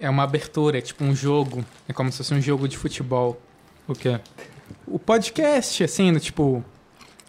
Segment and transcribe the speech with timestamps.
[0.00, 1.64] É uma abertura, é tipo um jogo.
[1.88, 3.40] É como se fosse um jogo de futebol.
[3.86, 4.20] O quê?
[4.86, 6.64] O podcast, assim, do tipo.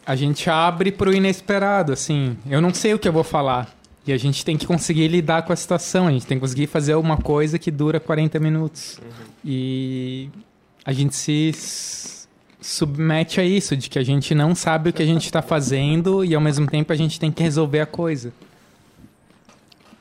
[0.05, 2.37] A gente abre pro inesperado, assim.
[2.49, 3.75] Eu não sei o que eu vou falar.
[4.07, 6.07] E a gente tem que conseguir lidar com a situação.
[6.07, 8.99] A gente tem que conseguir fazer uma coisa que dura 40 minutos.
[9.45, 10.29] E
[10.83, 11.51] a gente se
[12.61, 16.25] submete a isso, de que a gente não sabe o que a gente está fazendo
[16.25, 18.33] e ao mesmo tempo a gente tem que resolver a coisa.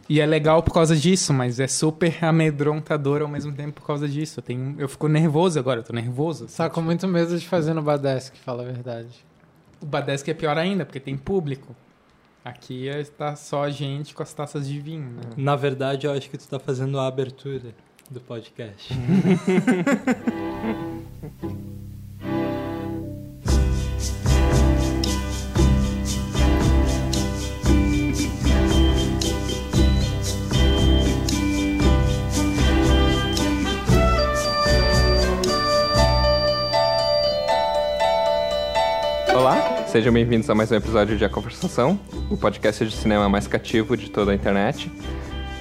[0.09, 4.09] E é legal por causa disso, mas é super amedrontador ao mesmo tempo por causa
[4.09, 4.41] disso.
[4.41, 6.47] Eu, tenho, eu fico nervoso agora, eu tô nervoso.
[6.47, 6.57] assim.
[6.57, 9.25] Tá com muito medo de fazer no Badesk, fala a verdade.
[9.81, 11.77] O Badesk é pior ainda, porque tem público.
[12.45, 15.21] Aqui está só a gente com as taças de vinho, né?
[15.37, 17.75] Na verdade, eu acho que tu tá fazendo a abertura
[18.11, 18.95] do podcast.
[39.91, 41.99] sejam bem-vindos a mais um episódio de A Conversação,
[42.31, 44.91] o podcast de cinema mais cativo de toda a internet.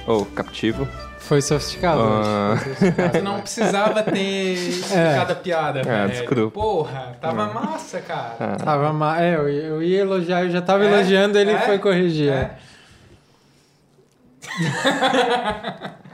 [0.06, 0.86] Ou captivo.
[1.18, 2.28] Foi sofisticado hoje.
[2.60, 3.18] Foi sofisticado.
[3.18, 6.10] Tu não precisava ter explicado a piada, velho.
[6.10, 6.50] desculpa.
[6.50, 8.36] Porra, tava massa, cara.
[8.40, 9.20] Ah, Tava ma...
[9.22, 10.88] É, eu, ia- eu ia elogiar, eu já tava É?
[10.92, 11.58] elogiando, ele É?
[11.58, 12.32] foi corrigir.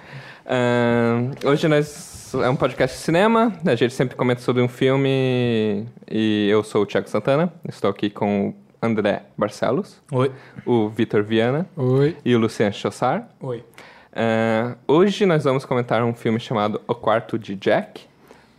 [0.47, 0.55] É?
[0.55, 5.87] ahn, hoje nós é um podcast de cinema, a gente sempre comenta sobre um filme
[6.11, 10.31] e eu sou o Thiago Santana, estou aqui com o André Barcelos, Oi.
[10.67, 12.17] o Vitor Viana Oi.
[12.25, 13.29] e o Luciano Chossar.
[13.41, 13.65] Oi.
[14.13, 18.03] Ah, hoje nós vamos comentar um filme chamado O Quarto de Jack,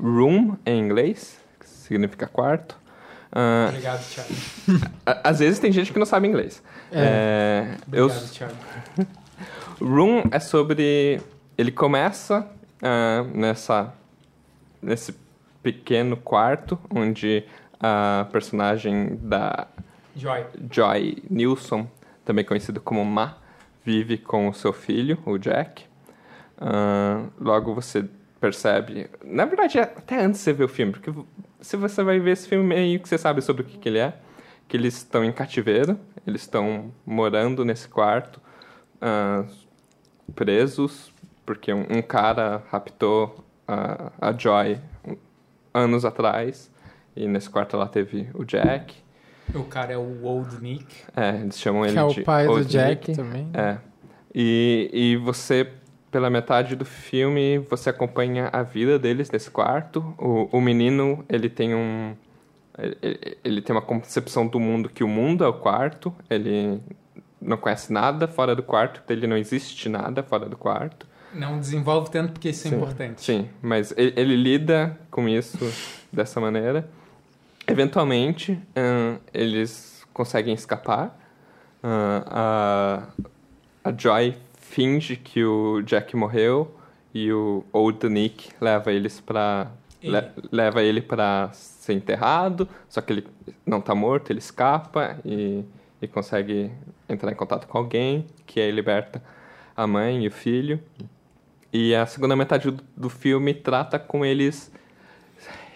[0.02, 2.78] Room em inglês, que significa quarto.
[3.32, 4.30] Ah, Obrigado, Thiago.
[5.24, 6.64] às vezes tem gente que não sabe inglês.
[6.92, 8.54] É, eu, Obrigado, Thiago.
[9.82, 11.20] Room é sobre.
[11.58, 12.50] Ele começa
[12.82, 13.94] ah, nessa,
[14.82, 15.16] nesse
[15.64, 17.44] pequeno quarto onde
[17.80, 19.68] a personagem da
[20.16, 20.46] Joy.
[20.72, 21.88] Joy Nilsson,
[22.24, 23.38] também conhecido como Ma,
[23.84, 25.86] vive com o seu filho, o Jack.
[26.58, 28.06] Ah, logo você
[28.40, 29.10] percebe.
[29.24, 31.14] Na verdade, até antes de você ver o filme, porque
[31.60, 34.00] se você vai ver esse filme, meio que você sabe sobre o que, que ele
[34.00, 34.14] é.
[34.68, 38.42] Que eles estão em cativeiro, eles estão morando nesse quarto,
[39.02, 39.46] ah,
[40.34, 41.12] presos,
[41.46, 44.80] porque um, um cara raptou a, a Joy
[45.74, 46.72] anos atrás.
[47.16, 48.96] E nesse quarto ela teve o Jack.
[49.54, 50.86] O cara é o Old Nick.
[51.16, 53.16] É, eles chamam ele Que é de o pai do Old Jack Nick.
[53.16, 53.50] também.
[53.54, 53.78] É.
[54.34, 55.72] E, e você,
[56.12, 60.00] pela metade do filme, você acompanha a vida deles nesse quarto.
[60.18, 62.16] O, o menino, ele tem um...
[62.78, 66.14] Ele, ele tem uma concepção do mundo que o mundo é o quarto.
[66.30, 66.82] Ele
[67.40, 69.02] não conhece nada fora do quarto.
[69.08, 71.08] Ele não existe nada fora do quarto.
[71.36, 73.22] Não desenvolve tanto porque isso é Sim, importante.
[73.22, 75.60] Sim, mas ele, ele lida com isso
[76.12, 76.90] dessa maneira.
[77.68, 78.60] Eventualmente,
[79.34, 81.20] eles conseguem escapar.
[81.84, 83.08] Ahn, a,
[83.84, 86.76] a Joy finge que o Jack morreu
[87.14, 89.72] e o Old Nick leva eles para
[90.02, 90.18] Ele.
[90.52, 93.28] leva ele para ser enterrado, só que ele
[93.66, 95.64] não tá morto, ele escapa e,
[96.02, 96.72] e consegue
[97.08, 99.24] entrar em contato com alguém que aí liberta
[99.76, 100.80] a mãe e o filho.
[101.78, 104.72] E a segunda metade do, do filme trata com eles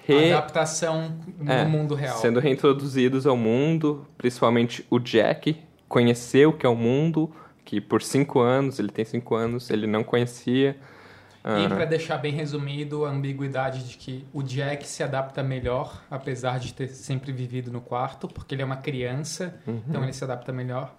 [0.07, 2.17] re- Adaptação no é, mundo real.
[2.17, 5.57] sendo reintroduzidos ao mundo, principalmente o Jack
[5.89, 7.29] conheceu o que é o mundo,
[7.65, 10.77] que por cinco anos, ele tem cinco anos, ele não conhecia.
[11.43, 16.01] E Ah, pra deixar bem resumido, a ambiguidade de que o Jack se adapta melhor,
[16.09, 19.81] apesar de ter sempre vivido no quarto, porque ele é uma criança, Uhum.
[19.87, 20.93] então ele se adapta melhor.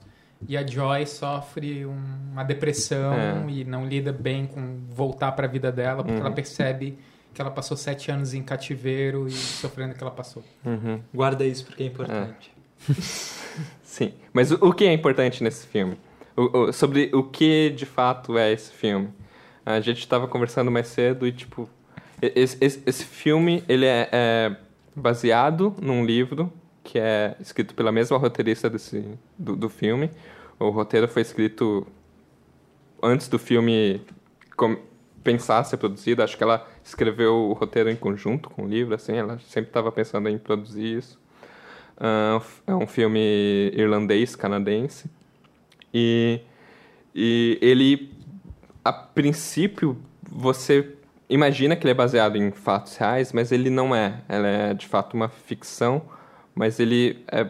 [0.48, 3.44] E a Joy sofre um- uma depressão É.
[3.50, 6.26] e não lida bem com voltar pra vida dela, porque Uhum.
[6.26, 6.98] ela percebe
[7.34, 10.42] que ela passou sete anos em cativeiro e sofrendo o que ela passou.
[10.64, 11.00] uhum.
[11.14, 12.50] Guarda isso porque é importante.
[13.82, 15.96] Sim, mas o, o que é importante nesse filme?
[16.36, 19.08] O- o- sobre o que de fato é esse filme?
[19.64, 21.68] A gente estava conversando mais cedo e, tipo,
[22.22, 24.56] esse, esse, esse filme, ele é, é
[24.96, 29.04] baseado num livro que é escrito pela mesma roteirista desse,
[29.38, 30.10] do, do filme.
[30.58, 31.86] O roteiro foi escrito
[33.02, 34.00] antes do filme
[34.56, 34.78] com-
[35.22, 36.22] pensar ser produzido.
[36.22, 39.14] Acho que ela escreveu o roteiro em conjunto com o livro, assim.
[39.14, 41.18] Ela sempre estava pensando em produzir isso.
[41.98, 45.10] Ah, é um filme irlandês, canadense.
[45.92, 46.40] E,
[47.14, 48.12] e ele,
[48.84, 50.94] a princípio, você
[51.28, 54.22] imagina que ele é baseado em fatos reais, mas ele não é.
[54.28, 56.02] Ela é, de fato, uma ficção,
[56.54, 57.46] mas ele é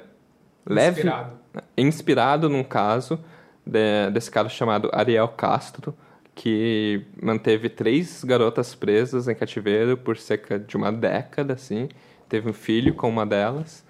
[0.66, 1.32] leve, Inspirado.
[1.76, 3.18] inspirado num caso
[3.66, 5.94] de- desse cara chamado Ariel Castro,
[6.34, 11.88] que manteve três garotas presas em cativeiro por cerca de uma década, assim.
[12.28, 13.84] Teve um filho com uma delas.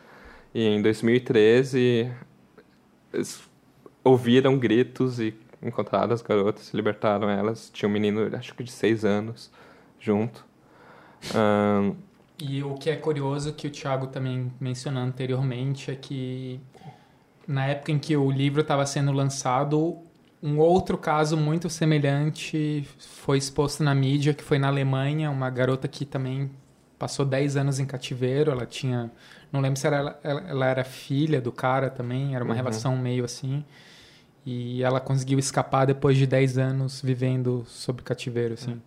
[0.54, 2.10] E em 2013
[3.12, 3.42] eles
[4.02, 7.70] ouviram gritos e encontraram as garotas, libertaram elas.
[7.72, 9.50] Tinha um menino, acho que de seis anos,
[10.00, 10.44] junto.
[11.34, 11.92] Ahn,
[12.40, 16.58] E o que é curioso que o Thiago também mencionou anteriormente é que
[17.46, 19.98] na época em que o livro estava sendo lançado,
[20.42, 25.86] um outro caso muito semelhante foi exposto na mídia, que foi na Alemanha, uma garota
[25.86, 26.50] que também
[26.98, 29.10] passou 10 anos em cativeiro, ela tinha,
[29.52, 32.56] não lembro se era, ela, ela era filha do cara também, era uma Uhum.
[32.56, 33.64] relação meio assim.
[34.46, 38.80] E ela conseguiu escapar depois de 10 anos vivendo sob cativeiro, assim.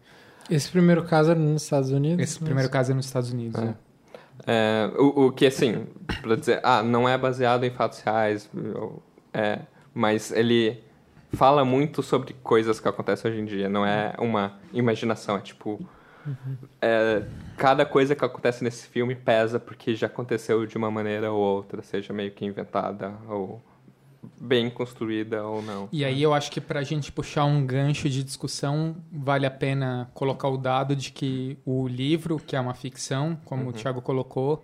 [0.49, 2.23] Esse primeiro caso era nos Estados Unidos?
[2.23, 3.61] Esse primeiro caso é nos Estados Unidos.
[3.61, 3.65] É.
[3.65, 3.75] né?
[4.45, 5.85] É, o, o que, assim,
[6.21, 8.49] pra dizer, ah, não é baseado em fatos reais,
[9.33, 9.59] é,
[9.93, 10.83] mas ele
[11.33, 15.79] fala muito sobre coisas que acontecem hoje em dia, não é uma imaginação, é tipo.
[16.81, 17.23] é,
[17.57, 21.81] cada coisa que acontece nesse filme pesa porque já aconteceu de uma maneira ou outra,
[21.81, 23.61] seja meio que inventada ou
[24.39, 25.89] bem construída ou não.
[25.91, 30.09] E aí eu acho que pra gente puxar um gancho de discussão, vale a pena
[30.13, 34.63] colocar o dado de que o livro, que é uma ficção, como o Thiago colocou,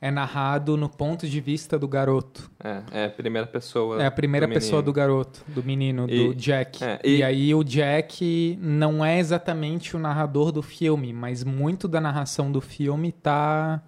[0.00, 2.50] é narrado no ponto de vista do garoto.
[2.62, 4.02] É, é a primeira pessoa.
[4.02, 6.84] É a primeira do pessoa do garoto, do menino, E- do Jack.
[6.84, 7.16] é, e...
[7.16, 12.52] e- aí o Jack não é exatamente o narrador do filme, mas muito da narração
[12.52, 13.82] do filme tá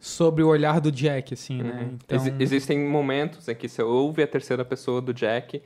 [0.00, 1.82] sobre o olhar do Jack, assim, né?
[1.90, 1.98] Uhum.
[2.04, 5.60] Então, Exi- existem momentos em que você ouve a terceira pessoa do Jack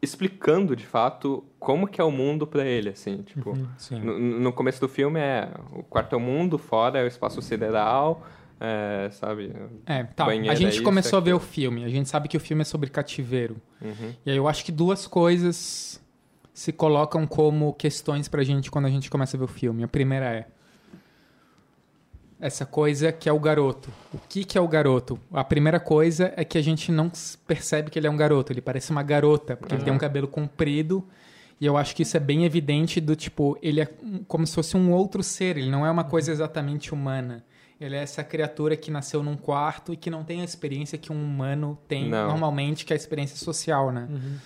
[0.00, 4.00] explicando de fato como que é o mundo pra ele, assim, tipo, Uhum, sim.
[4.00, 7.40] no, no começo do filme é o quarto é o mundo, fora é o espaço
[7.40, 8.26] sideral,
[8.60, 9.52] é, sabe?
[9.86, 10.26] É, tá.
[10.26, 11.84] A gente é isso, começou a ver o filme.
[11.84, 13.56] A gente sabe que o filme é sobre cativeiro.
[13.80, 14.12] Uhum.
[14.26, 16.00] E aí eu acho que duas coisas
[16.52, 19.82] se colocam como questões pra gente quando a gente começa a ver o filme.
[19.84, 20.46] A primeira é
[22.42, 23.88] essa coisa que é o garoto.
[24.12, 25.18] O que, que é o garoto?
[25.32, 27.10] A primeira coisa é que a gente não
[27.46, 28.52] percebe que ele é um garoto.
[28.52, 31.06] Ele parece uma garota, porque ele tem um cabelo comprido.
[31.60, 33.88] E eu acho que isso é bem evidente do tipo, ele é
[34.26, 37.44] como se fosse um outro ser, ele não é uma coisa exatamente humana.
[37.80, 41.12] Ele é essa criatura que nasceu num quarto e que não tem a experiência que
[41.12, 42.28] um humano tem Não.
[42.28, 44.08] normalmente, que é a experiência social, né?
[44.10, 44.36] Uhum.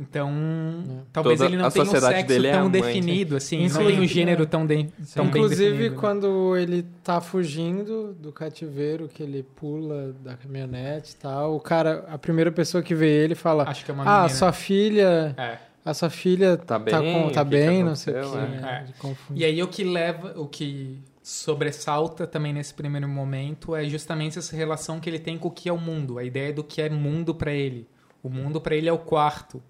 [0.00, 2.70] Então, talvez Toda ele não a tenha um sociedade sexo dele é tão a mãe,
[2.80, 5.94] definido, assim, não Inclusive, tem um gênero tão, de, tão bem Inclusive, definido.
[5.94, 6.00] né?
[6.00, 12.06] quando ele tá fugindo do cativeiro, que ele pula da caminhonete e tal, o cara,
[12.08, 14.28] a primeira pessoa que vê ele fala: Acho que é uma Ah, menina.
[14.30, 15.34] sua filha.
[15.36, 15.58] É.
[15.84, 17.12] A sua filha Tá tá, bem?
[17.14, 18.36] com, tá que que bem, não sei o que.
[18.36, 18.86] né?
[19.04, 19.14] É.
[19.34, 24.54] E aí o que leva, o que sobressalta também nesse primeiro momento é justamente essa
[24.56, 26.88] relação que ele tem com o que é o mundo, a ideia do que é
[26.90, 27.86] mundo pra ele.
[28.22, 29.62] O mundo pra ele é o quarto.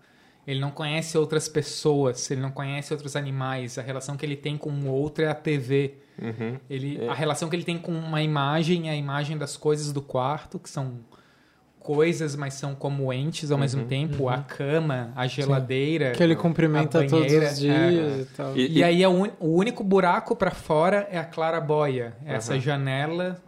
[0.50, 3.78] Ele não conhece outras pessoas, ele não conhece outros animais.
[3.78, 5.94] A relação que ele tem com o outro é a TV.
[6.20, 6.56] Uhum.
[6.68, 7.08] Ele, É.
[7.08, 10.58] A relação que ele tem com uma imagem é a imagem das coisas do quarto,
[10.58, 10.94] que são
[11.78, 13.88] coisas, mas são como entes ao mesmo Uhum.
[13.88, 14.28] tempo.
[14.28, 16.12] A cama, a geladeira.
[16.12, 18.56] Que ele cumprimenta a todos os dias e tal.
[18.56, 22.12] E- E, aí é o, o único buraco pra fora é a clarabóia.
[22.26, 22.60] É Essa Aham.
[22.60, 23.42] janela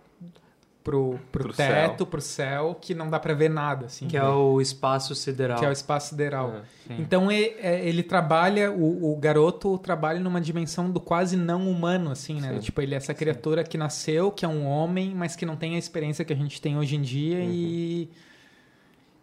[0.84, 2.06] pro, pro, Pro teto, céu.
[2.06, 4.08] pro céu, que não dá pra ver nada, assim.
[4.08, 5.58] Que é o espaço sideral.
[5.58, 6.52] que é o espaço sideral.
[6.90, 6.94] É.
[6.98, 12.10] Então e- é, ele trabalha, o, o garoto trabalha numa dimensão do quase não humano,
[12.10, 12.54] assim, né?
[12.54, 12.58] Sim.
[12.60, 15.76] Tipo, ele é essa criatura que nasceu, que é um homem, mas que não tem
[15.76, 18.10] a experiência que a gente tem hoje em dia e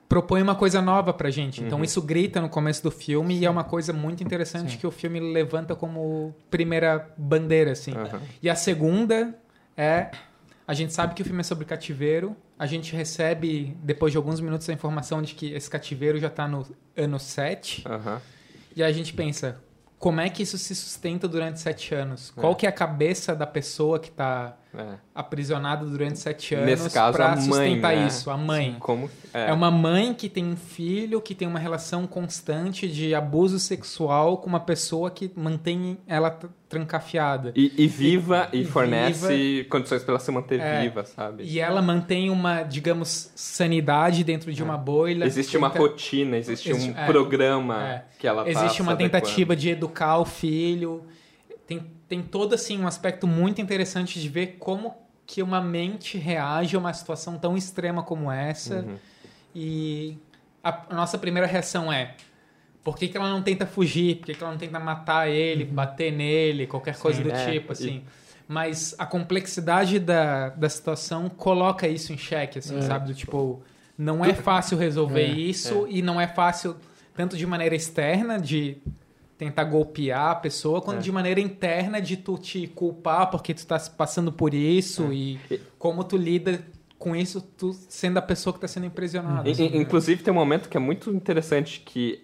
[0.08, 1.62] propõe uma coisa nova pra gente.
[1.64, 1.84] Então Uhum.
[1.84, 5.20] isso grita no começo do filme e é uma coisa muito interessante que o filme
[5.20, 7.94] levanta como primeira bandeira, assim.
[7.96, 8.20] Aham.
[8.42, 9.36] E a segunda
[9.78, 10.10] é.
[10.70, 12.38] A gente sabe que o filme é sobre cativeiro.
[12.56, 16.48] A gente recebe, depois de alguns minutos, a informação de que esse cativeiro já está
[16.48, 16.64] no
[16.96, 17.84] ano 7.
[17.88, 18.22] Aham.
[18.76, 19.60] E a gente pensa,
[19.98, 22.30] como é que isso se sustenta durante sete anos?
[22.30, 24.98] Qual que é a cabeça da pessoa que está É.
[25.16, 28.06] aprisionada durante sete anos Nesse caso, pra a mãe, sustentar né?
[28.08, 28.30] isso?
[28.30, 28.76] A mãe.
[28.80, 29.52] Como É.
[29.52, 34.48] uma mãe que tem um filho que tem uma relação constante de abuso sexual com
[34.48, 37.52] uma pessoa que mantém ela tr- trancafiada.
[37.56, 40.82] E, e viva e, E fornece condições para ela se manter É.
[40.84, 41.44] viva, sabe?
[41.46, 45.26] E ela mantém uma, digamos, sanidade dentro de uma boila.
[45.26, 47.06] Existe uma Tenta- rotina, existe Existe- um é.
[47.08, 48.06] programa É.
[48.20, 49.12] que ela Existe se uma adequando.
[49.20, 51.04] tentativa de educar o filho.
[51.66, 54.96] Tem, tem todo, assim, um aspecto muito interessante de ver como
[55.28, 58.78] que uma mente reage a uma situação tão extrema como essa.
[58.80, 58.98] Uhum.
[59.54, 60.18] E
[60.64, 62.16] a, nossa primeira reação é...
[62.84, 64.16] Por que, que ela não tenta fugir?
[64.16, 67.72] Por que, que ela não tenta matar ele, bater nele, qualquer coisa do é, tipo,
[67.72, 68.04] e- assim?
[68.48, 72.82] Mas a complexidade da, da situação coloca isso em xeque, assim, É.
[72.82, 73.08] sabe?
[73.10, 73.62] Do tipo,
[73.96, 76.76] não é fácil resolver É, isso e não é fácil,
[77.14, 78.78] tanto de maneira externa, de
[79.40, 81.02] tentar golpear a pessoa, quando É.
[81.02, 85.14] de maneira interna de tu te culpar porque tu tá passando por isso É.
[85.14, 85.40] e
[85.80, 86.62] como tu lida
[87.00, 89.48] com isso, tu sendo a pessoa que tá sendo impressionada.
[89.48, 89.78] In- assim, né?
[89.78, 92.22] Inclusive tem um momento que é muito interessante que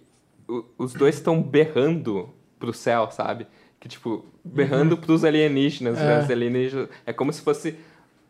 [0.78, 2.30] os dois estão berrando
[2.60, 3.48] pro céu, sabe?
[3.80, 5.98] Que tipo, berrando pros alienígenas.
[5.98, 6.20] É.
[6.20, 6.90] Os alienígenas.
[7.06, 7.76] É como se fosse.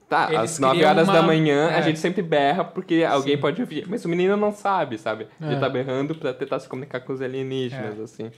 [0.07, 1.81] Tá, Eles às 9 criam horas da uma- manhã a é.
[1.81, 3.41] gente sempre berra porque alguém Sim.
[3.41, 3.87] pode ouvir.
[3.89, 5.25] Mas o menino não sabe, sabe?
[5.41, 5.59] Ele É.
[5.59, 8.03] tá berrando pra tentar se comunicar com os alienígenas, É.
[8.03, 8.31] assim.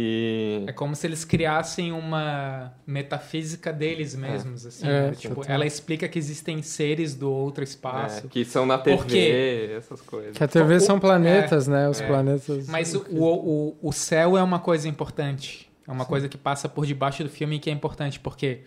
[0.00, 0.62] E.
[0.68, 4.86] É como se eles criassem uma metafísica deles mesmos, assim.
[4.86, 5.10] É, né?
[5.10, 8.28] Tipo, ela explica que existem seres do outro é, espaço.
[8.28, 9.74] que são na TV, quê?
[9.76, 10.36] essas coisas.
[10.36, 11.88] Que a TV O- são planetas, né?
[11.88, 12.06] Os é.
[12.06, 12.68] planetas.
[12.68, 15.68] Mas o, o, o céu é uma coisa importante.
[15.84, 18.60] É uma coisa que passa por debaixo do filme e que é importante, porque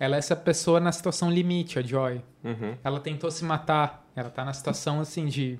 [0.00, 2.22] ela é essa pessoa na situação limite, a Joy.
[2.42, 2.76] Uhum.
[2.82, 4.08] Ela tentou se matar.
[4.16, 5.58] Ela tá na situação assim de.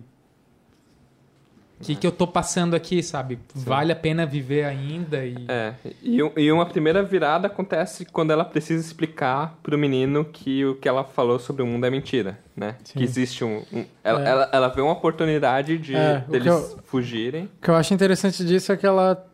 [1.80, 3.38] O que, que eu tô passando aqui, sabe?
[3.54, 5.36] Vale a pena viver ainda e.
[5.46, 10.74] É, e, e uma primeira virada acontece quando ela precisa explicar pro menino que o
[10.74, 12.74] que ela falou sobre o mundo é mentira, né?
[12.82, 12.98] Sim.
[12.98, 13.62] Que existe um...
[13.72, 14.28] um- ela, É.
[14.28, 17.44] ela, ela vê uma oportunidade de É, deles eu- fugirem.
[17.44, 19.24] O que eu acho interessante disso é que ela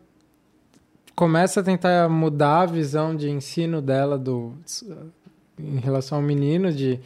[1.15, 4.53] começa a tentar mudar a visão de ensino dela do
[5.57, 6.99] em relação ao menino de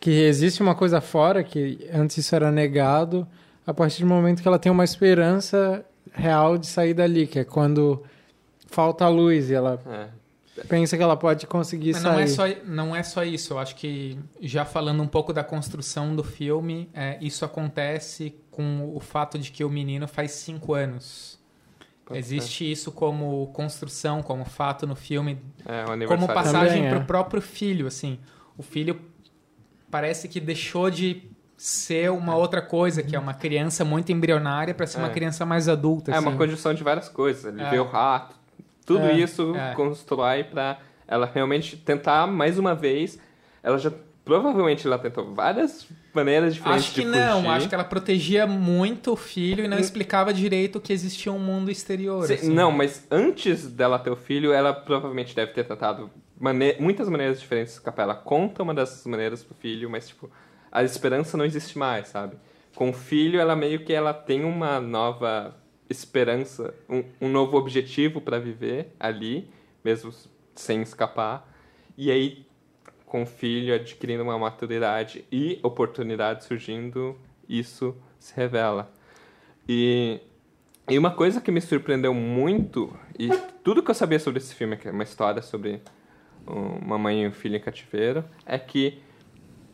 [0.00, 3.26] que existe uma coisa fora que antes isso era negado
[3.66, 7.44] a partir do momento que ela tem uma esperança real de sair dali que é
[7.44, 8.02] quando
[8.66, 10.08] falta a luz e ela É,
[10.68, 13.54] pensa que ela pode conseguir Mas sair não é, só, não é só isso.
[13.54, 18.92] Eu acho que, já falando um pouco da construção do filme, é, isso acontece com
[18.94, 21.38] o fato de que o menino faz cinco anos.
[22.04, 26.04] pode Existe isso como construção, como fato no filme, ser.
[26.04, 26.90] É, como passagem é.
[26.90, 27.86] para o próprio filho.
[27.86, 28.18] Assim,
[28.56, 29.00] o filho
[29.90, 31.22] parece que deixou de
[31.66, 35.10] ser uma outra coisa, que é uma criança muito embrionária, para ser uma É.
[35.10, 36.10] criança mais adulta.
[36.12, 36.36] É uma assim.
[36.38, 37.46] conjunção de várias coisas.
[37.46, 37.70] Ele É.
[37.70, 38.36] vê o rato.
[38.84, 39.72] Tudo É, isso é.
[39.74, 40.76] constrói pra
[41.08, 43.18] ela realmente tentar mais uma vez.
[43.62, 43.90] Ela já...
[44.26, 47.48] Provavelmente ela tentou várias maneiras diferentes Acho que de não, fugir.
[47.50, 49.80] acho que ela protegia muito o filho e não Hum.
[49.80, 52.26] explicava direito que existia um mundo exterior.
[52.26, 52.48] Sim, assim.
[52.54, 57.38] Não, mas antes dela ter o filho, ela provavelmente deve ter tentado mane- muitas maneiras
[57.40, 58.02] diferentes de escapar.
[58.04, 60.30] Ela conta uma dessas maneiras pro filho, mas, tipo,
[60.74, 62.36] a esperança não existe mais, sabe?
[62.74, 65.56] Com o filho, ela meio que ela tem uma nova
[65.88, 69.48] esperança, um, um novo objetivo para viver ali,
[69.84, 70.12] mesmo
[70.54, 71.48] sem escapar.
[71.96, 72.44] E aí,
[73.06, 77.16] com o filho adquirindo uma maturidade e oportunidade surgindo,
[77.48, 78.92] isso se revela.
[79.68, 80.20] E
[80.86, 83.30] e uma coisa que me surpreendeu muito, e
[83.62, 85.80] tudo que eu sabia sobre esse filme, que é uma história sobre
[86.46, 89.00] uma mãe e um filho em cativeiro, é que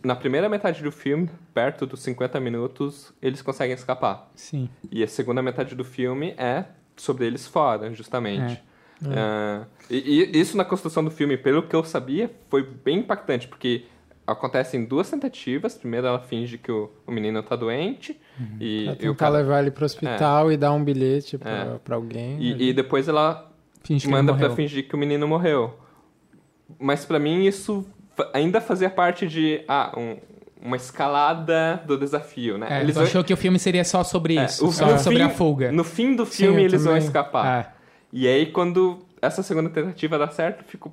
[0.03, 4.31] na primeira metade do filme, perto dos 50 minutos, eles conseguem escapar.
[4.35, 4.69] Sim.
[4.91, 6.65] E a segunda metade do filme é
[6.97, 8.63] sobre eles fora, justamente.
[9.05, 13.49] Ah, e, e isso na construção do filme, pelo que eu sabia, foi bem impactante,
[13.49, 13.85] porque
[14.27, 15.75] acontecem duas tentativas.
[15.77, 18.19] Primeiro ela finge que o, o menino tá doente.
[18.61, 21.51] E, Pra e o tentar cara, levar ele pro hospital e dar um bilhete pra,
[21.51, 21.79] É.
[21.83, 23.51] pra alguém e, e depois ela
[23.85, 24.57] Finge manda pra morreu.
[24.57, 25.75] fingir que o menino morreu.
[26.79, 27.85] Mas pra mim isso
[28.33, 30.17] ainda fazia parte de ah, um-
[30.63, 32.67] uma escalada do desafio, né?
[32.71, 35.25] É, Eles vão- achou que o filme seria só sobre é, isso, só sobre fim-
[35.25, 35.73] a fuga.
[35.73, 37.07] No fim do Sim, filme eu eles vão também.
[37.07, 37.47] escapar.
[37.47, 37.73] É.
[38.13, 40.93] E aí quando essa segunda tentativa dá certo, fico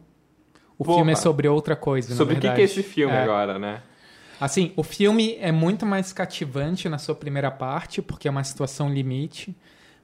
[0.80, 0.98] O Porra.
[1.00, 3.24] filme é sobre outra coisa, sobre o que, que é esse filme É.
[3.24, 3.82] agora, né?
[4.40, 8.88] Assim, o filme é muito mais cativante na sua primeira parte, porque é uma situação
[8.88, 9.58] limite,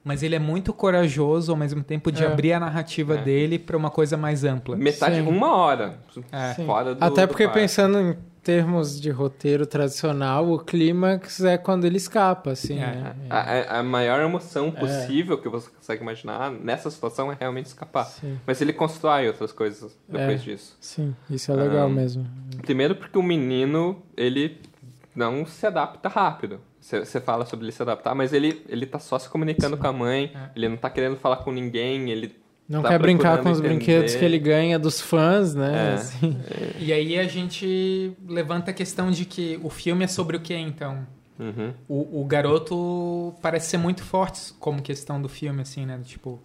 [0.04, 2.26] mas ele é muito corajoso ao mesmo tempo de É.
[2.26, 3.22] abrir a narrativa É.
[3.22, 4.76] dele para uma coisa mais ampla.
[4.76, 5.22] Metade, Sim.
[5.22, 5.98] uma hora
[6.30, 6.54] É.
[6.54, 7.54] Fora do Até do porque quarto.
[7.54, 12.86] pensando em termos de roteiro tradicional, o clímax é quando ele escapa, assim, É.
[12.94, 13.16] né?
[13.30, 18.04] A, a- a maior emoção possível que você consegue imaginar nessa situação é realmente escapar.
[18.04, 20.44] Sim, Mas ele constrói outras coisas depois É.
[20.44, 20.76] disso.
[20.78, 22.26] sim, isso é legal Ah, mesmo.
[22.60, 24.60] Primeiro porque o menino, ele
[25.16, 26.60] não se adapta rápido.
[26.84, 29.92] Você fala sobre ele se adaptar, mas ele, ele tá só se comunicando com a
[29.92, 30.50] mãe, É.
[30.54, 32.36] ele não tá querendo falar com ninguém, ele
[32.68, 33.74] Não tá quer brincar com os entender.
[33.76, 35.92] brinquedos que ele ganha dos fãs, né?
[35.92, 35.94] É.
[35.94, 36.36] Assim.
[36.78, 40.54] E aí a gente levanta a questão de que o filme é sobre o que
[40.54, 41.06] então?
[41.38, 41.72] Uhum.
[41.88, 45.98] O, o garoto parece ser muito forte como questão do filme, assim, né?
[46.04, 46.40] Tipo,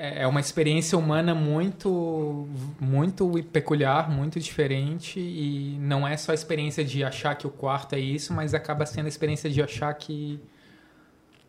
[0.00, 2.48] é é uma experiência humana muito,
[2.80, 7.94] muito peculiar, muito diferente e não é só a experiência de achar que o quarto
[7.94, 10.40] é isso, mas acaba sendo a experiência de achar que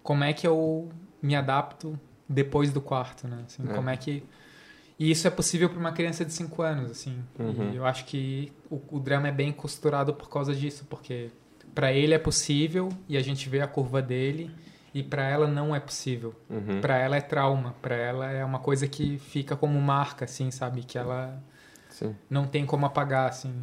[0.03, 0.89] como é que eu
[1.21, 3.43] me adapto depois do quarto, né?
[3.45, 3.73] Assim, É.
[3.73, 4.23] Como é que
[4.99, 7.17] e isso é possível para uma criança de 5 anos, assim.
[7.39, 7.73] Uhum.
[7.73, 11.31] Eu acho que o, o drama é bem costurado por causa disso, porque
[11.73, 14.51] para ele é possível e a gente vê a curva dele
[14.93, 16.35] E pra ela não é possível.
[16.49, 16.81] Uhum.
[16.81, 17.73] Pra ela é trauma.
[17.81, 20.83] Pra ela é uma coisa que fica como marca, assim, sabe?
[20.83, 21.41] Que ela
[21.89, 22.15] Sim.
[22.29, 23.53] não tem como apagar, assim.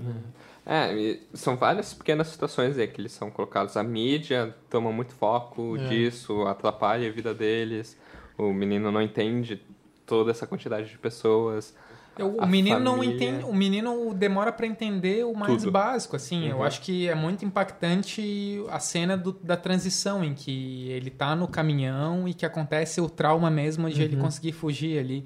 [0.65, 3.77] É, e são várias pequenas situações aí que eles são colocados.
[3.77, 5.89] A mídia toma muito foco É.
[5.89, 7.97] disso, atrapalha a vida deles.
[8.37, 9.63] O menino não entende
[10.07, 11.75] toda essa quantidade de pessoas.
[12.19, 13.15] Eu- o menino não família.
[13.15, 15.71] entende, o menino demora pra entender o mais Tudo.
[15.73, 16.49] básico, assim.
[16.49, 16.63] Eu Uhum.
[16.65, 21.47] acho que é muito impactante a cena do- da transição em que ele tá no
[21.49, 24.23] caminhão e que acontece o trauma mesmo de ele Uhum.
[24.23, 25.25] conseguir fugir ali.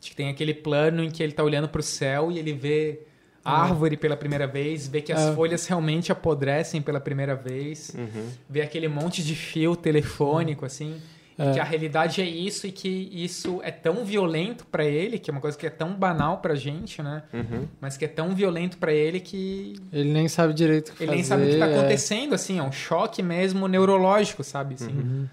[0.00, 3.00] De que tem aquele plano em que ele tá olhando pro céu e ele vê
[3.44, 5.34] a árvore pela primeira vez, vê que as É.
[5.34, 8.26] folhas realmente apodrecem pela primeira vez, Uhum.
[8.48, 11.00] vê aquele monte de fio telefônico, assim.
[11.40, 11.52] E É.
[11.54, 15.32] que a realidade é isso e que isso é tão violento pra ele, que é
[15.32, 17.22] uma coisa que é tão banal pra gente, né?
[17.32, 17.66] Uhum.
[17.80, 21.06] Mas que é tão violento pra ele que Ele nem sabe direito o que ele
[21.06, 21.14] fazer.
[21.16, 21.78] nem sabe o que tá é.
[21.78, 24.74] acontecendo, assim, é um choque mesmo neurológico, sabe?
[24.74, 24.92] Assim.
[24.92, 25.26] Uhum.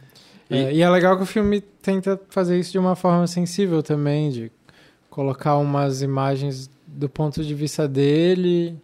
[0.50, 4.30] É, e é legal que o filme tenta fazer isso de uma forma sensível também,
[4.32, 4.50] de
[5.10, 8.78] colocar umas imagens do ponto de vista dele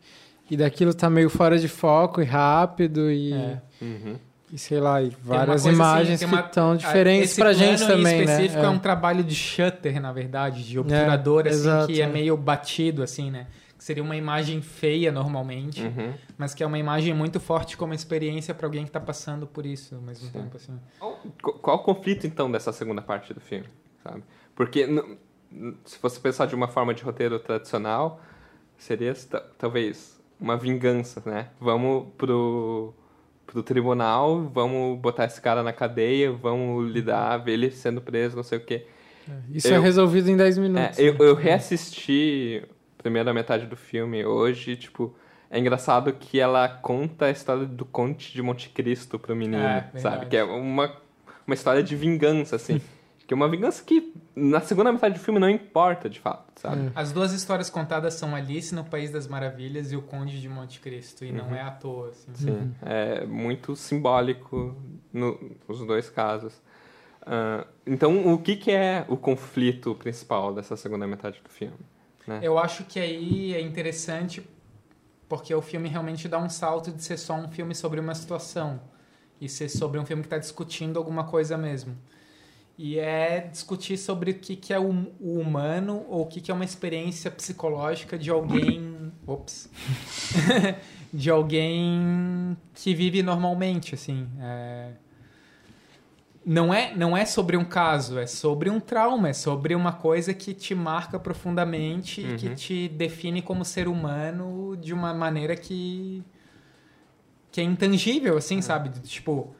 [0.51, 3.61] e daquilo tá meio fora de foco e rápido e, É.
[3.81, 4.15] Uhum.
[4.53, 7.59] E sei lá, e várias coisa, imagens assim, uma- que estão diferentes Esse pra plano
[7.59, 8.23] gente também, né?
[8.23, 8.65] específico é.
[8.65, 8.69] É.
[8.69, 12.07] um trabalho de shutter, na verdade, de obturador, assim, exato, que é é.
[12.07, 13.47] meio batido, assim, né?
[13.75, 16.13] Que seria uma imagem feia normalmente, Uhum.
[16.37, 19.65] mas que é uma imagem muito forte como experiência pra alguém que tá passando por
[19.65, 20.31] isso ao mesmo Sim.
[20.33, 20.79] tempo, assim.
[20.99, 21.19] Qual,
[21.59, 23.65] qual o conflito, então, dessa segunda parte do filme?
[24.03, 24.23] Sabe?
[24.55, 24.85] Porque,
[25.85, 28.21] se você pensar de uma forma de roteiro tradicional,
[28.77, 31.47] seria ta- talvez uma vingança, né?
[31.59, 32.93] Vamos pro,
[33.45, 38.43] pro tribunal, vamos botar esse cara na cadeia, vamos lidar, ver ele sendo preso, não
[38.43, 38.85] sei o quê.
[39.49, 40.99] Isso é Eu- resolvido em 10 É, minutos.
[40.99, 41.19] eu, né?
[41.21, 42.63] eu reassisti
[42.99, 45.15] a primeira metade do filme hoje, tipo,
[45.49, 49.89] é engraçado que ela conta a história do Conte de Monte Cristo pro menino, É,
[49.97, 50.25] sabe?
[50.25, 50.91] Que é uma,
[51.45, 52.81] uma história de vingança, assim.
[53.27, 56.87] que é uma vingança que na segunda metade do filme não importa, de fato, sabe?
[56.87, 56.91] É.
[56.95, 60.79] As duas histórias contadas são Alice no País das Maravilhas e o Conde de Monte
[60.79, 61.55] Cristo, e não Uhum.
[61.55, 62.31] é à toa, assim.
[62.33, 64.75] Sim, é muito simbólico
[65.11, 66.61] no- nos dois casos.
[67.25, 71.77] Ah, então, o que, que é o conflito principal dessa segunda metade do filme?
[72.27, 72.39] né?
[72.41, 74.41] Eu acho que aí é interessante
[75.29, 78.79] porque o filme realmente dá um salto de ser só um filme sobre uma situação
[79.41, 81.97] e ser sobre um filme que está discutindo alguma coisa mesmo.
[82.77, 86.49] E é discutir sobre o que, que é o, o humano ou o que, que
[86.49, 89.11] é uma experiência psicológica de alguém.
[89.27, 89.69] Ops!
[91.13, 94.27] de alguém que vive normalmente, assim.
[94.39, 94.93] É,
[96.45, 100.33] não é, não é sobre um caso, é sobre um trauma, é sobre uma coisa
[100.33, 102.55] que te marca profundamente e que Uhum.
[102.55, 106.23] te define como ser humano de uma maneira que
[107.51, 108.89] que é intangível, assim, sabe?
[109.01, 109.55] Tipo,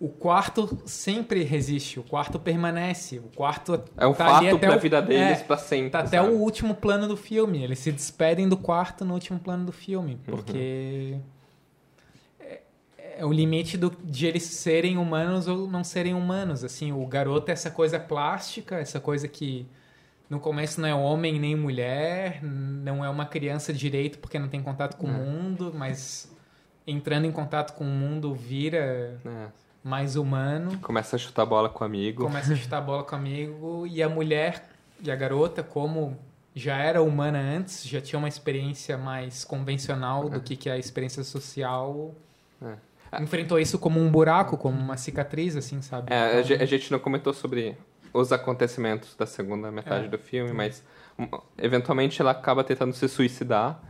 [0.00, 4.80] o quarto sempre resiste, o quarto permanece, o quarto É um tá fato pra o-
[4.80, 5.90] vida deles é, pra sempre.
[5.90, 6.28] Tá até sabe?
[6.30, 7.62] o último plano do filme.
[7.64, 10.12] Eles se despedem do quarto no último plano do filme.
[10.14, 10.18] Uhum.
[10.36, 11.16] Porque
[12.40, 12.60] é,
[13.18, 16.62] é o limite do, de eles serem humanos ou não serem humanos.
[16.62, 19.66] Assim, o garoto é essa coisa plástica, essa coisa que
[20.30, 24.62] no começo não é homem nem mulher, não é uma criança direito porque não tem
[24.62, 25.12] contato com o É.
[25.12, 26.30] mundo, mas
[26.86, 29.46] entrando em contato com o mundo vira É.
[29.88, 32.24] mais humano Começa a chutar bola com o amigo.
[32.24, 34.68] começa a chutar bola com o amigo e a mulher
[35.00, 36.16] e a garota, como
[36.54, 40.78] já era humana antes, já tinha uma experiência mais convencional do que, que é a
[40.78, 42.14] experiência social,
[42.60, 43.22] É.
[43.22, 46.12] enfrentou isso como um buraco, como uma cicatriz, assim, sabe?
[46.12, 47.76] É, a Então, a gente não comentou sobre
[48.12, 50.08] os acontecimentos da segunda metade É.
[50.08, 50.82] do filme, mas
[51.18, 53.80] um, eventualmente ela acaba tentando se suicidar.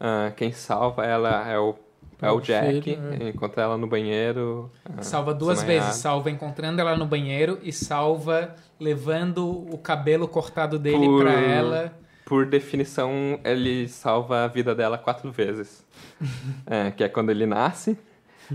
[0.00, 1.74] Ah, quem salva ela é o,
[2.22, 3.28] é o Jack, filho, é.
[3.28, 4.70] encontra ela no banheiro.
[4.84, 10.78] ah, Salva duas vezes, salva encontrando ela no banheiro e salva levando o cabelo cortado
[10.78, 11.92] dele Por- pra ela.
[12.24, 15.84] Por definição, ele salva a vida dela quatro vezes.
[16.66, 17.96] É, que é quando ele nasce,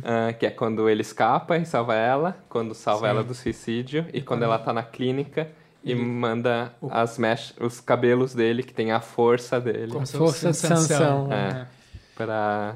[0.04, 3.10] ah, que é quando ele escapa e salva ela, quando salva Sim.
[3.12, 5.48] ela do suicídio, e, E quando quando- ela tá na clínica
[5.84, 10.06] e Ele- manda o- as mech os cabelos dele, que tem a força dele, Como
[10.06, 11.28] se Força de um Sansão.
[11.28, 11.68] né?
[12.16, 12.76] pra...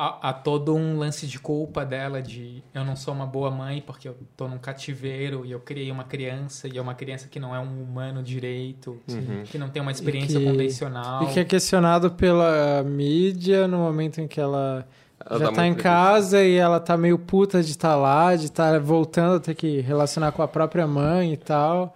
[0.00, 3.82] há, há todo um lance de culpa dela de eu não sou uma boa mãe
[3.84, 7.40] porque eu tô num cativeiro e eu criei uma criança e é uma criança que
[7.40, 9.42] não é um humano direito, Uhum.
[9.44, 11.24] que não tem uma experiência que- convencional.
[11.24, 14.86] E que é questionado pela mídia no momento em que ela,
[15.28, 18.78] Ela já tá em casa e ela tá meio puta de estar lá, de estar
[18.80, 21.94] voltando a ter que relacionar com a própria mãe e tal.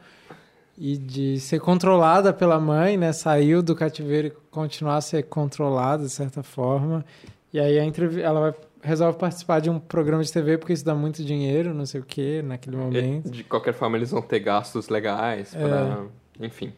[0.77, 3.13] E de ser controlada pela mãe, né?
[3.13, 7.05] Saiu do cativeiro e continuar a ser controlada de certa forma.
[7.53, 8.19] E aí a entrev...
[8.19, 11.87] ela vai resolve participar de um programa de TV porque isso dá muito dinheiro, não
[11.87, 13.31] sei o que, naquele E, momento.
[13.31, 15.59] de qualquer forma, eles vão ter gastos legais É.
[15.69, 16.01] pra...
[16.41, 16.73] Enfim.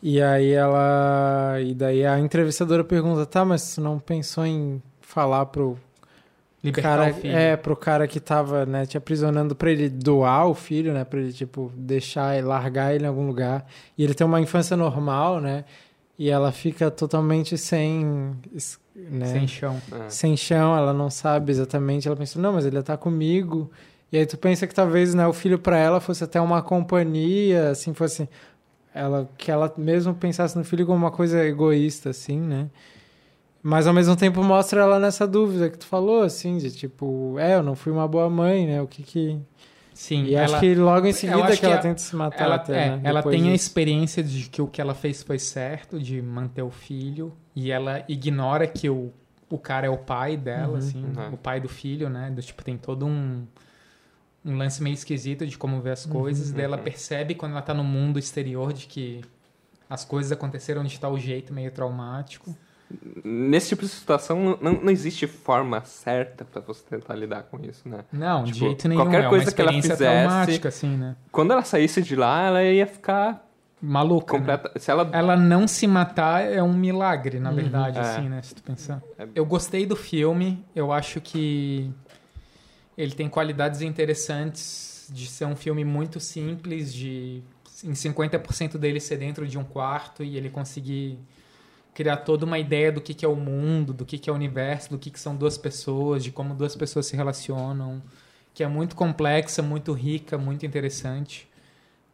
[0.00, 1.56] E aí ela.
[1.60, 5.76] E daí a entrevistadora pergunta, tá, mas tu não pensou em falar pro
[6.62, 7.10] Libertar cara.
[7.10, 7.36] o filho.
[7.36, 11.04] É, pro cara que tava, né, te aprisionando pra ele doar o filho, né?
[11.04, 13.66] Pra ele, tipo, deixar e largar ele em algum lugar.
[13.96, 15.64] E ele tem uma infância normal, né?
[16.18, 18.34] E ela fica totalmente sem.
[18.94, 19.26] Né?
[19.26, 19.80] Sem chão.
[19.92, 20.10] É.
[20.10, 22.08] sem chão, ela não sabe exatamente.
[22.08, 23.70] Ela pensa, não, mas ele tá comigo.
[24.10, 27.70] E aí tu pensa que talvez né, o filho para ela fosse até uma companhia,
[27.70, 28.28] assim, fosse
[28.94, 32.68] ela que ela mesmo pensasse no filho como uma coisa egoísta, assim, né?
[33.62, 37.54] Mas ao mesmo tempo mostra ela nessa dúvida que tu falou, assim, de tipo, é,
[37.54, 38.80] eu não fui uma boa mãe, né?
[38.82, 39.38] O que que.
[39.98, 42.54] Sim, e ela, acho que logo em seguida que, ela a- tenta se matar ela,
[42.54, 43.00] até, é, né?
[43.02, 43.66] ela tem a disso.
[43.66, 48.04] experiência de que o que ela fez foi certo, de manter o filho, e ela
[48.08, 49.12] ignora que o,
[49.50, 50.78] o cara é o pai dela, Uhum.
[50.78, 51.34] assim, Uhum.
[51.34, 52.30] o pai do filho, né?
[52.30, 53.44] Do, tipo, tem todo um,
[54.44, 56.84] um lance meio esquisito de como ver as coisas, daí ela Uhum.
[56.84, 59.20] percebe quando ela tá no mundo exterior de que
[59.90, 62.56] as coisas aconteceram de tal jeito, meio traumático.
[63.22, 67.86] Nesse tipo de situação, não, não existe forma certa pra você tentar lidar com isso,
[67.88, 68.04] né?
[68.10, 69.02] Não, de Tipo, jeito nenhum.
[69.02, 71.14] qualquer é coisa que ela fizesse- assim, né?
[71.30, 73.46] Quando ela saísse de lá, ela ia ficar
[73.82, 74.32] Maluca.
[74.32, 74.38] né?
[74.38, 74.72] completa...
[74.78, 75.08] Se ela...
[75.12, 77.56] Ela não se matar é um milagre, na Uhum.
[77.56, 78.00] verdade, É.
[78.00, 78.40] assim, né?
[78.42, 79.02] Se tu pensar.
[79.18, 79.28] É.
[79.34, 81.90] Eu gostei do filme, eu acho que
[82.96, 87.42] ele tem qualidades interessantes de ser um filme muito simples, de
[87.84, 91.18] em 50% dele ser dentro de um quarto e ele conseguir
[91.94, 94.36] criar toda uma ideia do que, que é o mundo, do que, que é o
[94.36, 98.02] universo, do que, que são duas pessoas, de como duas pessoas se relacionam,
[98.54, 101.48] que é muito complexa, muito rica, muito interessante.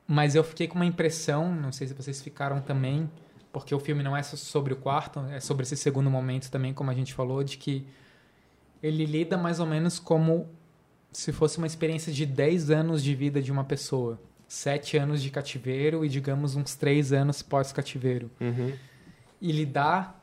[0.07, 3.11] Mas eu fiquei com uma impressão, não sei se vocês ficaram também,
[3.53, 6.75] porque o filme não é só sobre o quarto, é sobre esse segundo momento também,
[6.75, 7.87] como a gente falou, de que
[8.83, 10.49] ele lida mais ou menos como
[11.13, 14.21] se fosse uma experiência de 10 anos de vida de uma pessoa.
[14.47, 18.31] Sete anos de cativeiro e, digamos, uns três anos pós-cativeiro.
[18.41, 18.73] Uhum.
[19.41, 20.23] E lidar.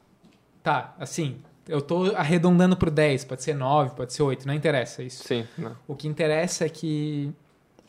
[0.63, 5.02] Tá, assim, eu tô arredondando pro 10, pode ser 9, pode ser 8, não interessa
[5.02, 5.24] isso.
[5.24, 5.76] Sim, não.
[5.88, 7.32] O que interessa é que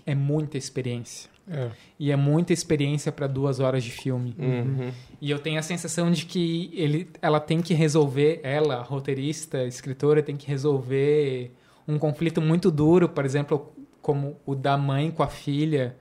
[0.07, 1.31] é muita experiência.
[1.51, 1.71] É.
[1.99, 4.35] E é muita experiência para duas horas de filme.
[4.39, 4.93] Uhum.
[5.21, 10.23] E eu tenho a sensação de que ele, ela tem que resolver, ela, roteirista, escritora,
[10.23, 11.53] tem que resolver
[11.87, 15.97] um conflito muito duro, por exemplo, como o da mãe com a filha.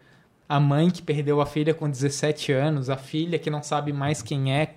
[0.48, 4.22] A mãe que perdeu a filha com 17 anos, a filha que não sabe mais
[4.22, 4.76] quem é.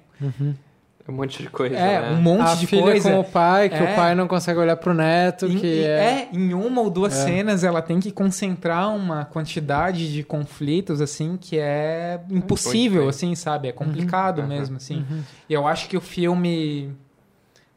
[1.06, 2.10] Um monte de coisa, É, né?
[2.16, 3.10] um monte a de filha coisa.
[3.10, 3.92] com o pai, que É.
[3.92, 5.86] o pai não consegue olhar pro neto, Em- que é...
[5.86, 7.24] é, em uma ou duas É.
[7.26, 13.68] cenas ela tem que concentrar uma quantidade de conflitos, assim, que é impossível, assim, sabe?
[13.68, 14.46] É complicado Uhum.
[14.48, 15.04] mesmo, assim.
[15.10, 15.22] Uhum.
[15.46, 16.90] E eu acho que o filme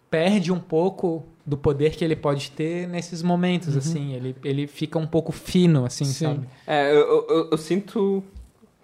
[0.09, 4.13] perde um pouco do poder que ele pode ter nesses momentos, assim.
[4.13, 6.25] Ele, ele fica um pouco fino, assim, Sim.
[6.27, 6.47] sabe?
[6.65, 8.23] É, eu, eu- eu- eu sinto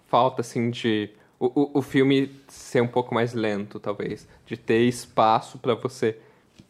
[0.10, 1.10] falta, assim, de...
[1.46, 4.28] O, o, o filme ser um pouco mais lento, talvez.
[4.46, 6.18] De ter espaço pra você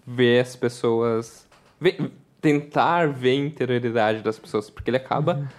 [0.06, 1.48] ver as pessoas...
[1.80, 4.70] ver- tentar ver a interioridade das pessoas.
[4.70, 5.50] Porque ele acaba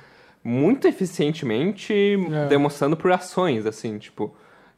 [0.43, 1.93] muito eficientemente
[2.33, 2.49] É.
[2.49, 4.35] demonstrando por ações, assim, tipo...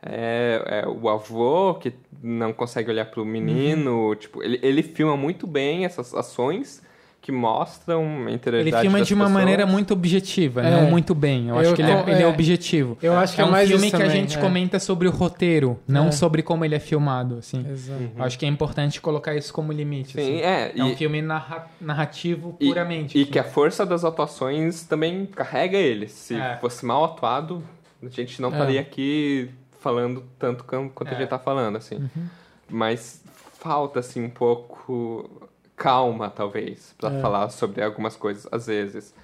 [0.09, 5.47] É, é o avô que não consegue olhar pro menino, tipo, ele, ele filma muito
[5.49, 6.81] bem essas ações
[7.27, 9.31] que mostram a Ele filma das de uma pessoas.
[9.33, 10.71] maneira muito objetiva, É.
[10.71, 11.49] não muito bem.
[11.49, 12.27] Eu acho Eu que ele é, co- ele é é.
[12.29, 12.97] objetivo.
[13.03, 14.41] Eu acho que é é um mais filme isso que a também, gente é.
[14.41, 16.13] comenta sobre o roteiro, não É.
[16.13, 17.67] sobre como ele é filmado, assim.
[17.69, 18.01] Exato.
[18.01, 18.11] Uhum.
[18.17, 20.13] Eu Acho que é importante colocar isso como limite.
[20.13, 20.41] Sim, assim.
[20.41, 20.73] é.
[20.77, 23.19] É um e- filme narra- narrativo E- puramente.
[23.19, 23.31] E assim.
[23.33, 26.07] que a força das atuações também carrega ele.
[26.07, 26.59] Se É.
[26.61, 27.61] fosse mal atuado,
[28.01, 28.53] a gente não É.
[28.53, 31.19] estaria aqui falando tanto quan- quanto a É.
[31.19, 31.97] gente tá falando, assim.
[31.97, 32.27] Uhum.
[32.71, 33.21] Mas
[33.59, 35.29] falta, assim, um pouco
[35.77, 37.21] calma, talvez, pra É.
[37.21, 39.15] falar sobre algumas coisas, às vezes.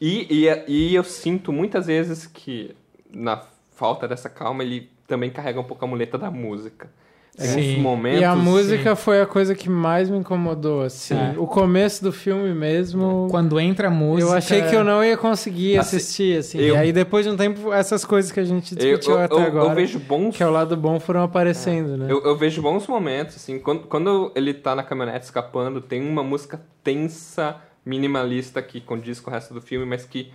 [0.00, 2.76] E, e, e eu sinto muitas vezes que,
[3.10, 6.90] na falta dessa calma, ele também carrega um pouco a muleta da música.
[7.36, 7.80] Sim.
[7.80, 8.20] momentos...
[8.20, 11.14] E a música foi a coisa que mais me incomodou, assim.
[11.14, 11.38] Sim.
[11.38, 13.26] O começo do filme mesmo...
[13.30, 14.30] Quando entra a música...
[14.30, 16.58] Eu achei que eu não ia conseguir Assim, assistir, assim.
[16.58, 19.34] eu- E aí, depois de um tempo, essas coisas que a gente discutiu eu, até
[19.34, 22.06] eu- agora, eu vejo bons que é o lado bom, foram aparecendo, né?
[22.10, 26.22] Eu, eu vejo bons momentos, assim, quando, quando ele tá na caminhonete escapando, tem uma
[26.22, 30.30] música tensa, minimalista que condiz com o resto do filme, mas que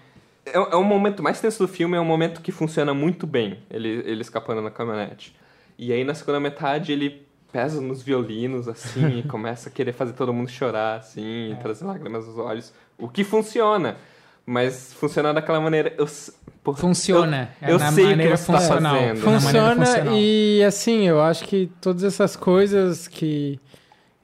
[0.46, 3.60] é, é o momento mais tenso do filme, é um momento que funciona muito bem,
[3.70, 5.36] ele, ele escapando na caminhonete.
[5.78, 10.14] E aí na segunda metade ele pesa nos violinos, assim, e começa a querer fazer
[10.14, 13.98] todo mundo chorar, assim, e trazer lágrimas nos olhos, o que funciona.
[14.46, 15.94] Mas funciona daquela maneira.
[15.98, 16.08] Eu,
[16.76, 17.50] Funciona.
[17.62, 18.96] Eu, é eu sei o que você tá funcional.
[18.96, 19.26] fazendo.
[19.26, 23.60] Na maneira Funciona e, assim, eu acho que todas essas coisas que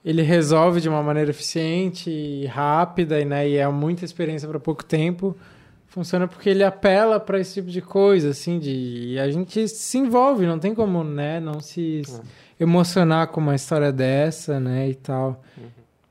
[0.03, 4.59] ele resolve de uma maneira eficiente e rápida e, né, e é muita experiência para
[4.59, 5.35] pouco tempo.
[5.93, 8.71] Funciona porque ele apela para esse tipo de coisa, assim, de
[9.13, 12.01] e a gente se envolve, não tem como, né, não se
[12.60, 15.43] emocionar com uma história dessa, né, e tal.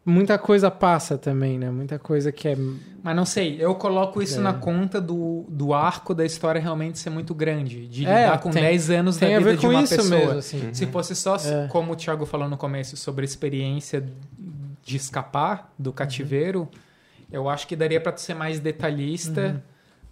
[0.04, 1.70] Muita coisa passa também, né?
[1.70, 2.56] Muita coisa que é
[3.04, 4.42] Mas não sei, eu coloco isso É.
[4.42, 7.86] na conta do, do arco da história realmente ser muito grande.
[7.86, 9.82] De É, lidar com tem- 10 anos tem da a vida ver de com uma
[9.82, 10.18] isso pessoa.
[10.18, 10.74] mesmo, assim.
[10.74, 11.68] Se fosse só, É.
[11.68, 14.04] como o Thiago falou no começo, sobre a experiência
[14.84, 16.68] de escapar do cativeiro,
[17.30, 19.62] eu acho que daria pra tu ser mais detalhista,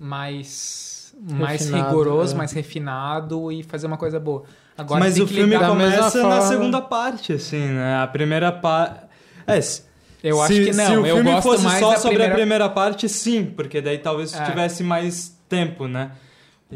[0.00, 2.36] mais, mais Refinado, rigoroso, é.
[2.38, 4.44] mais refinado e fazer uma coisa boa.
[4.76, 8.02] Agora Mas o filme começa na segunda parte, assim, né?
[8.02, 9.04] A primeira parte.
[9.46, 9.82] É, se,
[10.22, 10.86] Eu acho se- que não.
[10.86, 12.32] Se o filme fosse só sobre primeira...
[12.32, 14.42] a primeira parte, sim, porque daí talvez É.
[14.44, 16.12] tivesse mais tempo, né?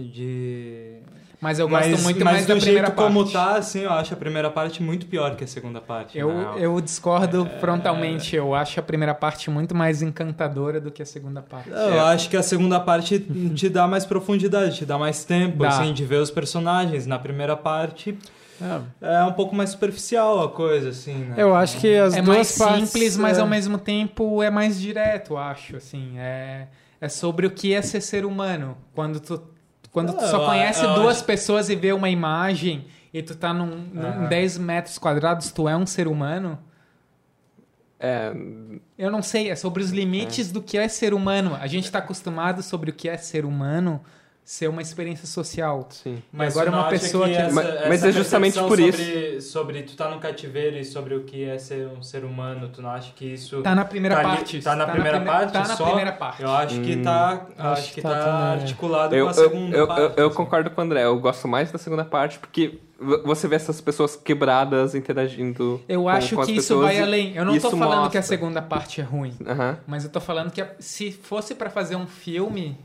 [0.01, 0.99] De.
[1.41, 3.13] Mas eu gosto mas, muito mas mais do da primeira jeito parte.
[3.13, 6.19] como tá, assim, eu acho a primeira parte muito pior que a segunda parte.
[6.19, 8.35] Eu, eu discordo frontalmente.
[8.35, 11.69] Eu acho a primeira parte muito mais encantadora do que a segunda parte.
[11.71, 13.19] Eu acho que a segunda parte
[13.55, 15.69] te dá mais profundidade, te dá mais tempo, Dá.
[15.69, 17.07] assim, de ver os personagens.
[17.07, 18.17] Na primeira parte
[19.01, 21.35] é, é um pouco mais superficial a coisa, assim, né?
[21.37, 24.51] eu acho que as é duas mais partes, simples, mas é, ao mesmo tempo é
[24.51, 25.77] mais direto, acho.
[25.77, 26.69] Assim, é,
[27.01, 28.77] é sobre o que é ser ser humano.
[28.95, 29.43] Quando tu,
[29.95, 34.09] quando tu só conhece duas pessoas e vê uma imagem e tu tá num, num
[34.09, 34.29] Aham.
[34.29, 36.59] 10 metros quadrados, tu é um ser humano.
[38.01, 38.33] É,
[38.99, 41.57] Eu não sei, é sobre os limites do que é ser humano.
[41.61, 44.01] A gente tá acostumado sobre o que é ser humano
[44.45, 45.89] ser uma experiência social.
[45.91, 46.23] sim.
[46.31, 48.99] Mas agora não uma pessoa que- essa- Mas- essa mas é justamente por isso.
[48.99, 52.69] sobre, Sobre tu tá no cativeiro e sobre o que é ser um ser humano,
[52.69, 53.63] tu não acha que isso...
[53.63, 54.61] Tá na primeira tá ali- parte.
[54.61, 55.85] Tá na primeira prime- parte Tá na só?
[55.87, 56.43] primeira parte.
[56.43, 57.03] Eu acho que Hum.
[57.03, 58.61] tá, Acho acho que que tá tá, é.
[58.61, 60.01] articulado Eu, com a eu, segunda eu, parte.
[60.03, 60.37] eu, eu assim.
[60.37, 62.79] concordo com o André, eu gosto mais da segunda parte porque
[63.25, 65.81] você vê essas pessoas quebradas interagindo.
[65.89, 67.35] Eu com- acho com as que isso vai além.
[67.35, 68.23] Eu não tô falando que a mostra.
[68.23, 69.35] segunda parte é ruim.
[69.47, 69.79] Aham.
[69.87, 72.79] Mas eu tô falando que se fosse pra fazer um filme,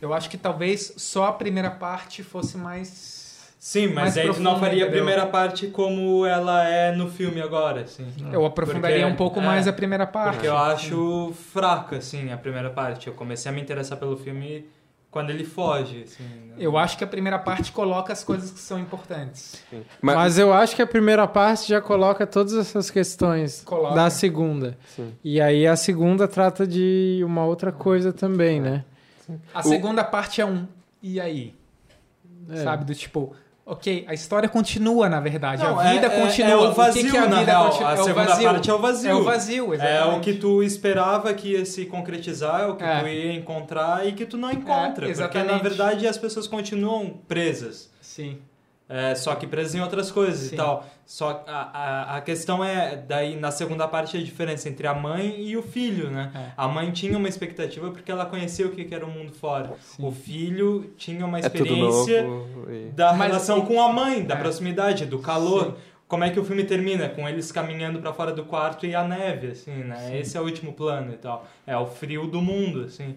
[0.00, 3.24] eu acho que talvez só a primeira parte fosse mais.
[3.58, 4.90] Sim, mas mais aí tu não faria a entendeu?
[5.04, 8.06] primeira parte como ela é no filme agora, assim.
[8.32, 10.34] Eu aprofundaria Porque- um pouco é, mais a primeira parte.
[10.34, 13.08] Porque eu acho fraca, assim, a primeira parte.
[13.08, 14.66] Eu comecei a me interessar pelo filme
[15.10, 16.22] quando ele foge, assim.
[16.22, 16.54] né?
[16.58, 19.60] Eu acho que a primeira parte coloca as coisas que são importantes.
[19.68, 19.82] sim.
[20.00, 23.94] Mas, Mas, eu acho que a primeira parte já coloca todas essas questões Coloca.
[23.96, 24.76] da segunda.
[24.94, 25.12] Sim.
[25.24, 28.84] E aí a segunda trata de uma outra coisa também, né?
[29.54, 30.66] A segunda parte é um.
[31.02, 31.54] E aí?
[32.50, 32.56] É.
[32.62, 32.84] Sabe?
[32.84, 33.34] Do tipo.
[33.68, 35.60] Ok, a história continua, na verdade.
[35.60, 36.50] Não, a vida é- é- continua.
[36.52, 37.64] É o vazio, que, que a na vida real.
[37.70, 37.88] continua?
[37.88, 38.44] A é o segunda vazio.
[38.50, 39.10] parte é o vazio.
[39.10, 40.16] É o vazio, É exatamente.
[40.16, 43.00] o que tu esperava que ia se concretizar, é o que É.
[43.00, 44.92] tu ia encontrar e que tu não encontra.
[44.94, 45.50] porque, exatamente.
[45.50, 47.90] na verdade, as pessoas continuam presas.
[48.00, 48.38] Sim.
[48.88, 50.54] É, só que presas em outras coisas Sim.
[50.54, 50.86] e tal.
[51.04, 51.52] Só a,
[52.14, 55.62] a, a questão é, daí na segunda parte, a diferença entre a mãe e o
[55.62, 56.30] filho, né?
[56.34, 56.52] É.
[56.56, 59.72] A mãe tinha uma expectativa porque ela conhecia o que era o mundo fora.
[59.80, 60.06] Sim.
[60.06, 62.24] O filho tinha uma é experiência
[62.68, 64.38] e- da Mas relação com a mãe, da É.
[64.38, 65.64] proximidade, do calor.
[65.66, 65.74] Sim.
[66.06, 67.08] Como é que o filme termina?
[67.08, 69.96] Com eles caminhando pra fora do quarto e a neve, assim, né?
[69.96, 70.16] Sim.
[70.18, 71.44] Esse é o último plano e tal.
[71.66, 73.16] É o frio do mundo, assim.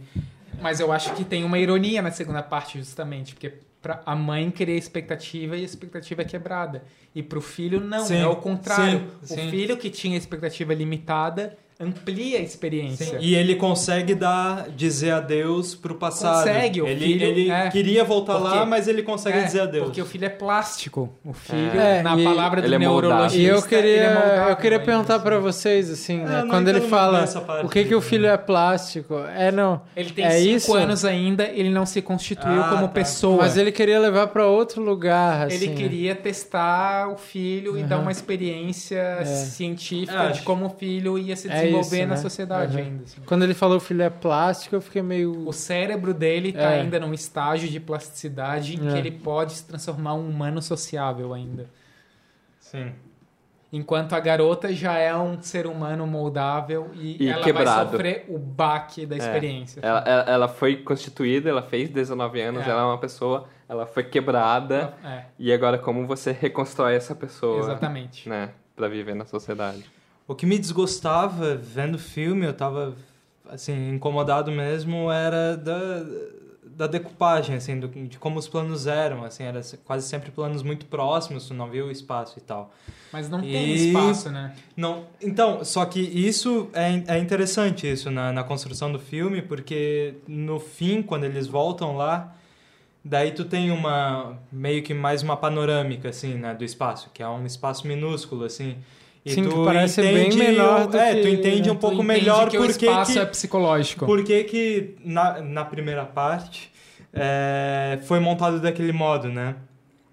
[0.59, 4.51] Mas eu acho que tem uma ironia na segunda parte, justamente, porque pra a mãe
[4.51, 6.83] cria expectativa e a expectativa é quebrada.
[7.15, 8.99] E pro filho, não, Sim, é o contrário.
[9.23, 9.49] sim, o sim.
[9.49, 13.17] filho que tinha expectativa limitada amplia a experiência.
[13.21, 16.39] E ele consegue dar, dizer adeus pro passado.
[16.45, 17.69] Consegue, o ele, filho- ele é.
[17.69, 19.85] queria voltar Porque- lá, mas ele consegue É, dizer adeus.
[19.85, 21.09] Porque o filho é plástico.
[21.23, 24.55] O filho, É, na e- palavra do é neurologista, E eu queria, é moldável eu
[24.57, 26.45] queria ainda, perguntar pra vocês, assim, É, né?
[26.49, 27.23] Quando ele fala
[27.63, 28.33] o que que o filho né?
[28.33, 29.81] é plástico, é não.
[29.95, 30.73] Ele tem É cinco isso?
[30.75, 32.93] anos ainda, ele não se constituiu Ah, como tá.
[32.93, 33.37] pessoa.
[33.43, 35.55] Mas ele queria levar pra outro lugar, assim.
[35.55, 37.87] Ele queria testar o filho e Uhum.
[37.87, 42.15] dar uma experiência científica É, de como o filho ia se É desenvolver isso, na
[42.15, 42.21] né?
[42.21, 42.83] sociedade Uhum.
[42.83, 43.03] ainda.
[43.03, 43.21] assim.
[43.25, 46.81] Quando ele falou o filho é plástico, eu fiquei meio O cérebro dele tá É.
[46.81, 48.91] ainda num estágio de plasticidade em É.
[48.91, 51.67] que ele pode se transformar um humano sociável ainda.
[52.59, 52.91] Sim.
[53.71, 57.91] Enquanto a garota já é um ser humano moldável e, E ela vai quebrado.
[57.91, 59.19] sofrer o baque da É.
[59.19, 59.79] experiência.
[59.83, 62.69] Ela, ela, ela foi constituída, ela fez 19 anos, É.
[62.71, 64.95] ela é uma pessoa, ela foi quebrada.
[65.03, 68.27] É, E agora, como você reconstrói essa pessoa, exatamente.
[68.27, 68.49] né?
[68.75, 69.85] Pra viver na sociedade.
[70.29, 72.95] O que me desgostava vendo o filme, eu tava
[73.49, 76.05] assim incomodado mesmo, era da,
[76.63, 80.85] da decupagem, assim, do, de como os planos eram, assim, era quase sempre planos muito
[80.85, 82.71] próximos, tu não via o espaço e tal.
[83.11, 84.53] Mas não tem E- espaço, né?
[84.77, 90.13] Não, então, só que isso é, é interessante isso na, na construção do filme, porque
[90.27, 92.35] no fim, quando eles voltam lá,
[93.03, 97.27] daí tu tem uma meio que mais uma panorâmica assim, né, do espaço, que é
[97.27, 98.77] um espaço minúsculo assim.
[99.29, 101.95] E Sim, tu parece bem entende o- do é, que- tu entende um Tu pouco
[102.03, 104.05] entende melhor que por o espaço que, é psicológico.
[104.05, 106.71] por que na, na primeira parte
[107.13, 109.55] é, foi montado daquele modo, né?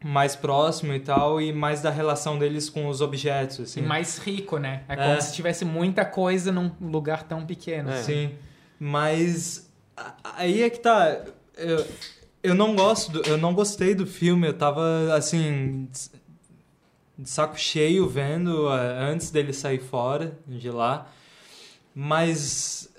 [0.05, 3.81] Mais próximo e tal, e mais da relação deles com os objetos, assim.
[3.81, 4.83] E mais rico, né?
[4.89, 4.97] É, É.
[4.97, 7.91] como se tivesse muita coisa num lugar tão pequeno.
[7.91, 8.03] É.
[8.03, 8.31] Sim.
[8.79, 9.69] Mas
[10.37, 11.23] aí é que tá.
[11.57, 11.87] Eu,
[12.43, 14.47] eu não gosto, do- eu não gostei do filme.
[14.47, 14.83] Eu tava
[15.15, 15.89] assim
[17.19, 21.11] de saco cheio vendo eh, antes dele sair fora de lá.
[21.95, 22.93] Mas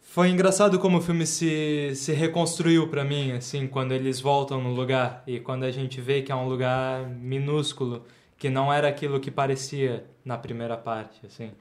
[0.00, 4.72] foi engraçado como o filme se, se reconstruiu pra mim, assim, quando eles voltam no
[4.72, 8.02] lugar e quando a gente vê que é um lugar minúsculo,
[8.38, 11.52] que não era aquilo que parecia na primeira parte, assim.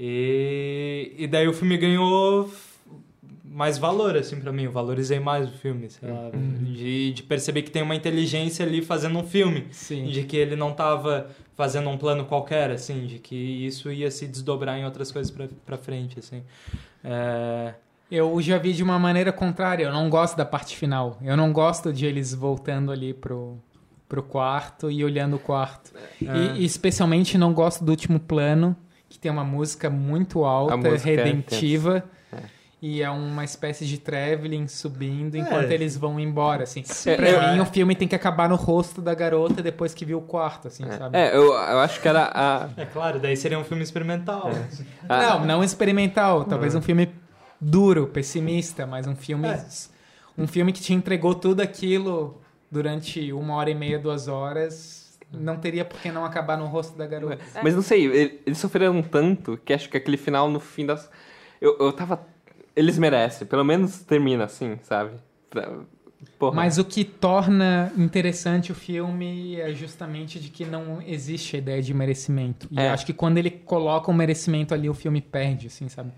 [0.00, 2.50] E, e daí o filme ganhou
[3.44, 4.64] mais valor, assim, pra mim.
[4.64, 8.82] Eu valorizei mais o filme, sei lá, de, de perceber que tem uma inteligência ali
[8.82, 9.66] fazendo um filme.
[9.70, 10.06] Sim.
[10.06, 14.26] De que ele não tava fazendo um plano qualquer, assim, de que isso ia se
[14.26, 16.42] desdobrar em outras coisas pra, pra frente, assim.
[17.02, 17.74] É...
[18.10, 19.84] Eu já vi de uma maneira contrária.
[19.84, 21.18] Eu não gosto da parte final.
[21.22, 23.58] Eu não gosto de eles voltando ali pro,
[24.06, 25.92] pro quarto e olhando o quarto.
[26.20, 26.56] É.
[26.56, 28.76] E, e especialmente não gosto do último plano,
[29.08, 32.02] que tem uma música muito alta, música é redentiva.
[32.02, 32.21] tensa.
[32.84, 35.74] E é uma espécie de traveling subindo enquanto É.
[35.74, 36.82] eles vão embora, assim.
[37.06, 37.54] É, pra é.
[37.54, 40.66] mim, o filme tem que acabar no rosto da garota depois que viu o quarto,
[40.66, 41.16] assim, sabe?
[41.16, 42.68] É, eu, eu acho que era a.
[42.76, 44.50] É claro, daí seria um filme experimental.
[45.08, 46.44] a- Não, não experimental.
[46.44, 47.08] Talvez um filme
[47.60, 49.46] duro, pessimista, mas um filme.
[49.46, 49.64] É.
[50.36, 55.16] Um filme que te entregou tudo aquilo durante uma hora e meia, duas horas.
[55.30, 57.38] Não teria por que não acabar no rosto da garota.
[57.62, 61.08] Mas não sei, ele- eles sofreram tanto que acho que aquele final, no fim das.
[61.60, 62.31] Eu, eu tava.
[62.74, 65.12] Eles merecem, pelo menos termina assim, sabe?
[66.38, 66.54] Porra.
[66.54, 71.82] Mas o que torna interessante o filme é justamente de que não existe a ideia
[71.82, 72.68] de merecimento.
[72.70, 72.88] E É.
[72.88, 76.12] eu acho que quando ele coloca o merecimento ali, o filme perde, assim, sabe?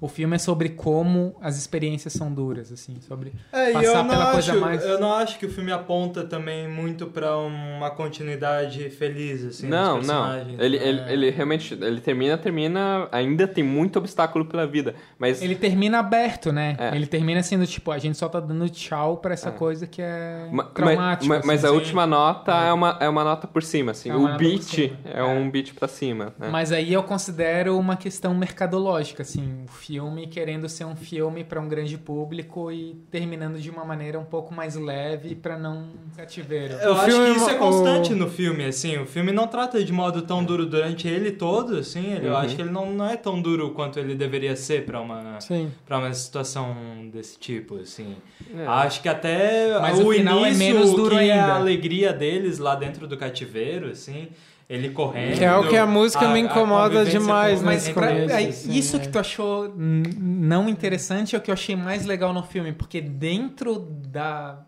[0.00, 3.94] O filme é sobre como as experiências são duras, assim, sobre É, e passar eu
[3.96, 4.84] não, pela acho, coisa mais.
[4.84, 10.00] eu não acho que o filme aponta também muito pra uma continuidade feliz, assim, Não,
[10.00, 10.36] não.
[10.58, 10.86] Ele, né?
[10.88, 11.74] ele, ele realmente.
[11.74, 13.08] Ele termina, termina.
[13.10, 14.94] Ainda tem muito obstáculo pela vida.
[15.18, 15.42] Mas.
[15.42, 16.76] Ele termina aberto, né?
[16.78, 16.94] É.
[16.94, 20.48] Ele termina sendo tipo, a gente só tá dando tchau pra essa coisa que é
[20.52, 21.26] Ma- traumática.
[21.34, 21.74] mas, mas assim.
[21.74, 24.10] a última nota é uma, é uma nota por cima, assim.
[24.10, 26.32] É o beat é, um beat pra cima.
[26.38, 26.48] né?
[26.50, 29.87] Mas aí eu considero uma questão mercadológica, assim, o filme
[30.30, 34.52] querendo ser um filme pra um grande público e terminando de uma maneira um pouco
[34.52, 36.74] mais leve pra não cativeiro.
[36.74, 38.98] Eu O acho filme que é isso é constante no filme, assim.
[38.98, 42.12] O filme não trata de modo tão duro durante ele todo, assim.
[42.14, 42.36] Ele, Eu Uhum.
[42.38, 45.38] acho que ele não, não é tão duro quanto ele deveria ser pra uma,
[45.86, 46.76] pra uma situação
[47.12, 48.16] desse tipo, assim.
[48.54, 48.66] É.
[48.66, 51.52] Acho que até Mas o o final é início, menos duro que é ainda.
[51.52, 54.28] a alegria deles lá dentro do cativeiro, assim.
[54.68, 55.38] Ele correndo.
[55.38, 58.48] Que é o que a música me incomoda demais com- Mas nesse pra- começo, aí,
[58.48, 58.98] assim, isso é.
[59.00, 63.00] que tu achou não interessante é o que eu achei mais legal no filme, porque
[63.00, 64.60] dentro da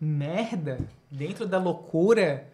[0.00, 0.78] merda,
[1.10, 2.46] dentro da loucura,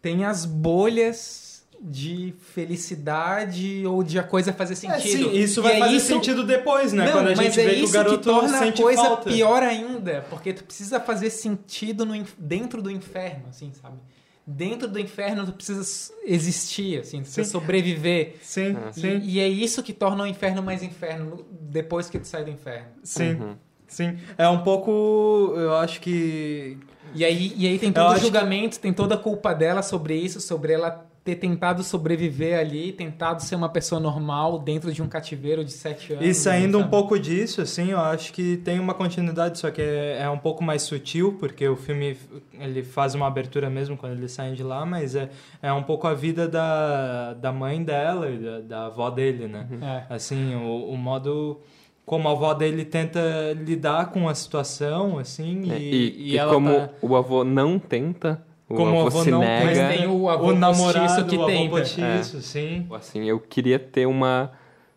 [0.00, 5.30] tem as bolhas de felicidade ou de a coisa fazer É, sentido.
[5.30, 7.06] sim, isso E vai é fazer isso- sentido depois, né?
[7.06, 9.02] Não, Quando a gente é vê que o isso garoto que torna sente a coisa
[9.02, 9.30] falta.
[9.30, 13.96] pior ainda, porque tu precisa fazer sentido no, dentro do inferno, assim, sabe?
[14.44, 17.50] Dentro do inferno tu precisa existir, assim, tu precisa Sim.
[17.50, 18.36] sobreviver.
[18.42, 22.26] Sim, E, sim, e é isso que torna o inferno mais inferno depois que tu
[22.26, 22.88] sai do inferno.
[23.04, 23.54] sim, Uhum.
[23.86, 24.18] sim.
[24.36, 26.76] É um pouco, eu acho que
[27.14, 29.80] E aí, e aí tem todo o acho que- julgamento, tem toda a culpa dela
[29.82, 35.00] sobre isso, sobre ela ter tentado sobreviver ali, tentado ser uma pessoa normal dentro de
[35.00, 36.26] um cativeiro de sete anos.
[36.26, 40.22] E saindo um pouco disso, assim, eu acho que tem uma continuidade, só que é,
[40.22, 42.16] é um pouco mais sutil, porque o filme
[42.58, 45.30] ele faz uma abertura mesmo quando eles saem de lá, mas é,
[45.62, 49.68] é um pouco a vida da, da mãe dela e da, da avó dele, né?
[49.80, 50.14] É.
[50.14, 51.60] Assim, o, o modo
[52.04, 53.20] como a avó dele tenta
[53.64, 56.90] lidar com a situação, assim, É, e, e, e e ela como tá...
[57.00, 59.64] o avô não tenta, o Como avô, avô se não nega.
[59.66, 62.86] Mas tem o avô o namorado, que o avô postiço, sim.
[62.92, 64.50] Assim, eu queria ter uma,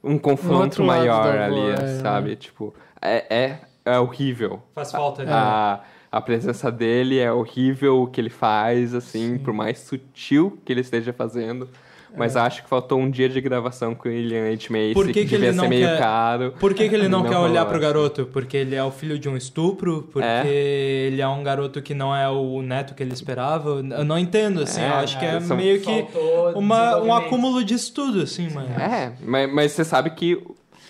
[0.04, 2.36] um confronto maior avô, ali, é, sabe?
[2.38, 4.62] Tipo, é, é, é horrível.
[4.74, 5.32] Faz falta, né?
[5.34, 10.72] A, a presença dele é horrível, o que ele faz, assim, por mais sutil que
[10.72, 11.68] ele esteja fazendo.
[12.18, 14.68] Mas acho que faltou um dia de gravação com o William H.
[14.70, 16.54] Macy, Por que que, que devia ele ser não meio quer- caro.
[16.60, 18.26] Por que, que ele não, Não quer olhar pro garoto?
[18.28, 20.08] Porque ele é o filho de um estupro?
[20.14, 20.46] Porque É.
[20.48, 23.70] ele é um garoto que não é o neto que ele esperava?
[23.98, 24.82] Eu não entendo, assim.
[24.82, 26.06] É, eu acho que é são- meio que
[26.56, 28.70] uma, um acúmulo disso tudo, assim, mano.
[28.80, 30.42] É, mas, mas você sabe que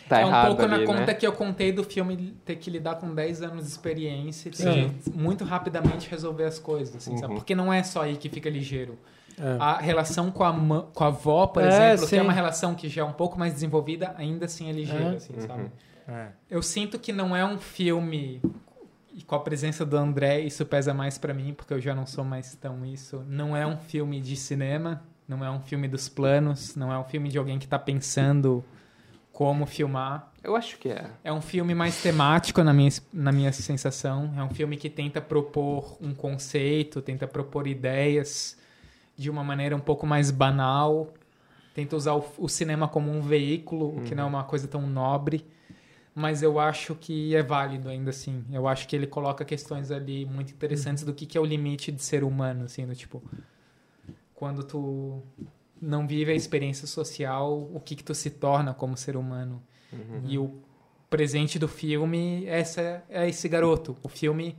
[0.07, 0.85] tá é um pouco ali, na né?
[0.85, 4.51] conta que eu contei do filme ter que lidar com 10 anos de experiência e
[4.51, 7.33] ter que muito rapidamente resolver as coisas, assim, sabe?
[7.33, 7.39] Uhum.
[7.39, 8.97] Porque não é só aí que fica ligeiro.
[9.39, 9.57] É.
[9.59, 10.53] A relação com a,
[10.93, 12.17] com a avó, por É, exemplo, que sim.
[12.17, 15.15] é uma relação que já é um pouco mais desenvolvida, ainda assim é ligeira, É.
[15.15, 15.71] assim, sabe?
[16.07, 16.27] É.
[16.49, 18.41] Eu sinto que não é um filme
[19.13, 22.05] e com a presença do André, isso pesa mais pra mim, porque eu já não
[22.05, 23.23] sou mais tão isso.
[23.27, 27.03] Não é um filme de cinema, não é um filme dos planos, não é um
[27.05, 28.63] filme de alguém que tá pensando
[29.31, 30.31] como filmar.
[30.43, 31.09] Eu acho que é.
[31.23, 34.31] É um filme mais temático na minha, na minha sensação.
[34.37, 38.57] É um filme que tenta propor um conceito, tenta propor ideias
[39.15, 41.13] de uma maneira um pouco mais banal.
[41.73, 44.87] Tenta usar o, o cinema como um veículo, o que não é uma coisa tão
[44.87, 45.45] nobre.
[46.13, 48.45] Mas eu acho que é válido ainda assim.
[48.51, 51.91] Eu acho que ele coloca questões ali muito interessantes do que, que é o limite
[51.91, 53.21] de ser humano, assim, do tipo...
[54.33, 55.21] Quando tu
[55.81, 59.61] não vive a experiência social, o que que tu se torna como ser humano.
[60.29, 60.59] E o
[61.09, 63.97] presente do filme essa, é esse garoto.
[64.01, 64.57] O filme...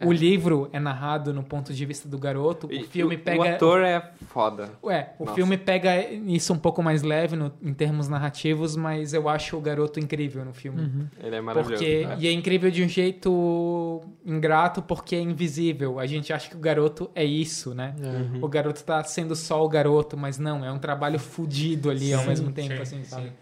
[0.00, 2.66] O livro é narrado no ponto de vista do garoto.
[2.70, 3.40] E o filme o, pega...
[3.40, 4.70] O ator é foda.
[4.82, 5.34] Ué, o Nossa.
[5.36, 9.60] filme pega isso um pouco mais leve no- em termos narrativos, mas eu acho o
[9.60, 11.08] garoto incrível no filme.
[11.22, 11.82] Ele é maravilhoso.
[11.84, 12.16] Porque, né?
[12.18, 15.98] E é incrível de um jeito ingrato porque é invisível.
[15.98, 17.94] A gente acha que o garoto é isso, né?
[18.00, 18.44] É.
[18.44, 22.22] O garoto tá sendo só o garoto, mas não, é um trabalho fudido ali ao
[22.22, 23.24] Sim, mesmo tempo, sim, assim, sabe?
[23.26, 23.32] sim.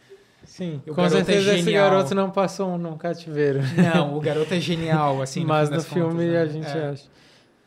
[0.51, 1.91] Sim, O com é certeza esse genial.
[1.91, 3.61] garoto não passou num cativeiro.
[3.95, 5.45] Não, o garoto é genial, assim.
[5.45, 6.41] mas no das filme contas, né?
[6.43, 6.87] a gente É.
[6.89, 7.05] acha.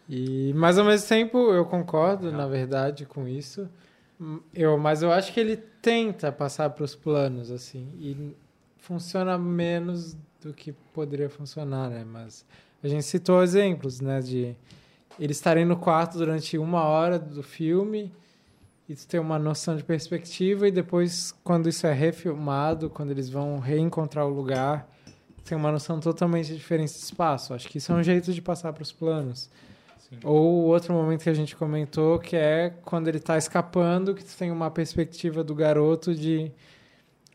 [0.10, 3.70] E, mas ao mesmo tempo eu concordo, na verdade, com isso.
[4.54, 7.88] Eu, mas eu acho que ele tenta passar para os planos, assim.
[7.98, 8.36] E
[8.80, 12.04] funciona menos do que poderia funcionar, né?
[12.06, 12.46] Mas
[12.84, 14.20] a gente citou exemplos, né?
[14.20, 14.54] De
[15.18, 18.12] eles estarem no quarto durante uma hora do filme
[18.94, 23.28] e tu ter uma noção de perspectiva e depois, quando isso é refilmado, quando eles
[23.28, 24.88] vão reencontrar o lugar,
[25.44, 27.56] tem uma noção totalmente diferente de espaço.
[27.56, 29.50] Acho que isso é um jeito de passar para os planos.
[29.98, 30.20] Sim.
[30.24, 34.24] Ou o outro momento que a gente comentou, que é quando ele está escapando, que
[34.24, 36.52] tu tem uma perspectiva do garoto de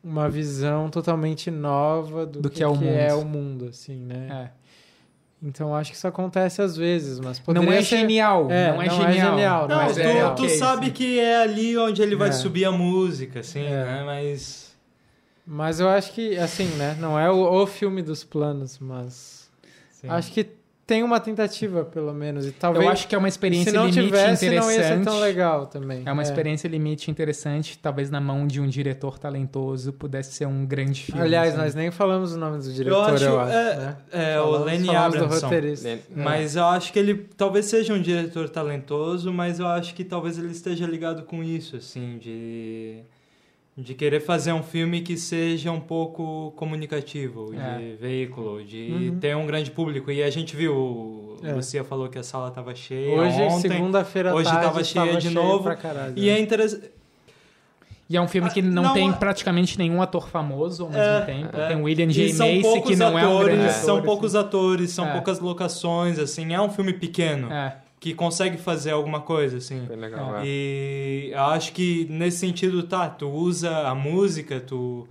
[0.02, 2.96] uma visão totalmente nova do, Do que, que é o que mundo.
[2.96, 4.52] é o mundo, assim, né?
[4.54, 4.67] É.
[5.42, 8.86] Então acho que isso acontece às vezes, mas Não é ser- genial, É, não é
[8.88, 9.30] não é genial.
[9.30, 10.92] genial, Não, tu, é tu ok, sabe sim.
[10.92, 12.32] que é ali onde ele vai É.
[12.32, 13.84] subir a música, assim, É.
[13.84, 14.02] né?
[14.04, 14.76] Mas.
[15.46, 16.96] Mas eu acho que, assim, né?
[17.00, 19.48] Não é o, o filme dos planos, mas
[19.92, 20.08] sim.
[20.08, 20.44] acho que
[20.88, 22.46] tem uma tentativa, pelo menos.
[22.46, 24.64] E talvez Eu acho que é uma experiência se não limite tivesse, interessante.
[24.64, 26.02] não ia ser tão legal também.
[26.06, 30.64] É uma experiência limite interessante, talvez na mão de um diretor talentoso pudesse ser um
[30.64, 31.20] grande filme.
[31.20, 33.96] Aliás, nós nem falamos o nome do diretor, acho, eu acho, é, né?
[34.10, 35.50] É, o Lenny Abramson.
[35.52, 35.98] É.
[36.16, 40.38] Mas eu acho que ele talvez seja um diretor talentoso, mas eu acho que talvez
[40.38, 43.02] ele esteja ligado com isso, assim, de,
[43.80, 47.94] de querer fazer um filme que seja um pouco comunicativo, de É.
[48.00, 49.18] veículo, de Uhum.
[49.20, 50.10] ter um grande público.
[50.10, 51.52] E a gente viu, o É.
[51.54, 55.74] Lucia falou que a sala estava cheia Hoje, segunda-feira hoje tarde, tava cheia de novo,
[55.76, 56.14] caralho.
[56.16, 56.90] E é interessante.
[58.10, 61.02] E é um filme que não, Não, tem é- praticamente nenhum ator famoso ao mesmo
[61.04, 61.56] É, tempo.
[61.56, 61.68] é.
[61.68, 62.32] Tem o William J.
[62.32, 63.84] Macy, que não é um grande atores, ator.
[63.84, 64.04] são assim.
[64.06, 65.12] poucos atores, são É.
[65.12, 69.84] poucas locações, assim, é um filme pequeno É, que consegue fazer alguma coisa, assim.
[69.86, 70.42] Bem legal, É.
[70.44, 75.08] E eu acho que nesse sentido, tá, tu usa a música, tu,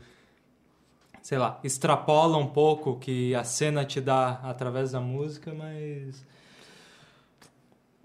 [1.22, 6.26] sei lá, extrapola um pouco o que a cena te dá através da música, mas.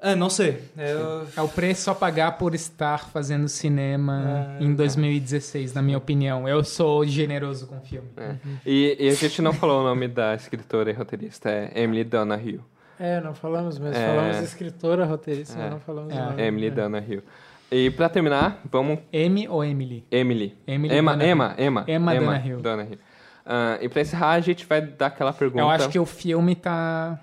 [0.04, 0.60] É, não sei.
[0.76, 1.28] Eu...
[1.36, 6.48] é o preço a pagar por estar fazendo cinema É, em 2016, na minha opinião.
[6.48, 8.08] Eu sou generoso com o filme.
[8.16, 8.34] É.
[8.66, 12.60] E, e a gente não falou o nome da escritora e roteirista, é Emily Donahue.
[12.98, 13.96] É, não falamos mesmo.
[13.96, 14.06] É.
[14.06, 15.62] Falamos escritora, roteirista, É.
[15.62, 16.20] mas não falamos É.
[16.20, 16.42] nome.
[16.42, 16.70] Emily É.
[16.70, 17.22] Donahue.
[17.70, 18.98] E pra terminar, vamos...
[19.12, 20.04] M ou Emily?
[20.10, 20.56] Emily.
[20.66, 21.30] Emily Emma, Donahue.
[21.30, 21.84] Emma, Emma.
[21.88, 22.62] Emma Donahue.
[22.62, 22.98] Donahue.
[23.46, 25.62] Ah, e pra encerrar, a gente vai dar aquela pergunta...
[25.62, 27.18] Eu acho que o filme tá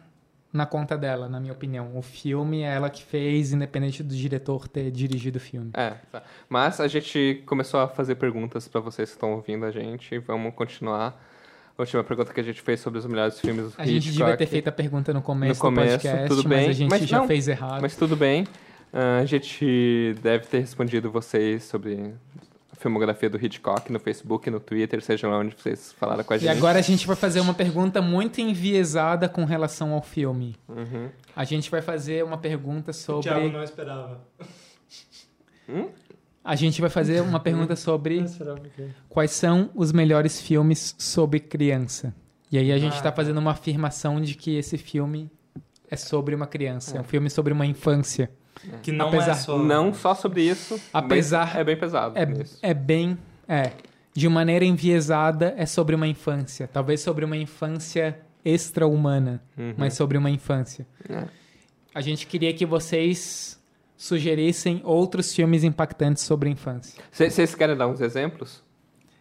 [0.51, 1.95] na conta dela, na minha opinião.
[1.95, 5.69] O filme é ela que fez, independente do diretor ter dirigido o filme.
[5.75, 6.23] É, tá.
[6.49, 10.17] mas a gente começou a fazer perguntas pra vocês que estão ouvindo a gente.
[10.17, 11.23] Vamos continuar.
[11.79, 14.17] A última pergunta que a gente fez sobre os melhores filmes do A gente Hitchcock.
[14.17, 16.69] devia ter feito a pergunta no começo, No começo, do podcast, tudo mas bem.
[16.69, 17.81] a gente Mas já não, fez errado.
[17.81, 18.45] Mas tudo bem.
[18.91, 22.13] Ah, a gente deve ter respondido vocês sobre
[22.69, 26.35] a filmografia do Hitchcock no Facebook, no Twitter, seja lá onde vocês falaram com a
[26.35, 26.49] E gente.
[26.49, 30.57] agora a gente vai fazer uma pergunta muito enviesada com relação ao filme.
[30.67, 31.07] Uhum.
[31.33, 33.29] A gente vai fazer uma pergunta O sobre.
[33.29, 34.19] Thiago não esperava.
[36.43, 40.95] A gente vai fazer uma pergunta sobre Ah, será porque- quais são os melhores filmes
[40.97, 42.13] sobre criança.
[42.51, 43.15] E aí a gente Ah, está tá.
[43.15, 45.29] fazendo uma afirmação de que esse filme
[45.89, 48.31] é sobre uma criança, é um filme sobre uma infância.
[48.83, 49.57] Que não Apesar- é só.
[49.57, 52.27] Não só sobre isso, Apesar- é bem pesado É,
[52.61, 53.17] é bem.
[53.47, 53.71] É.
[54.13, 56.67] De maneira enviesada, é sobre uma infância.
[56.67, 59.73] Talvez sobre uma infância extra-humana, Uhum.
[59.77, 60.85] mas sobre uma infância.
[61.07, 61.23] É.
[61.93, 63.58] A gente queria que vocês
[64.03, 67.03] sugerissem outros filmes impactantes sobre a infância.
[67.11, 68.63] Cê- Vocês querem dar uns exemplos?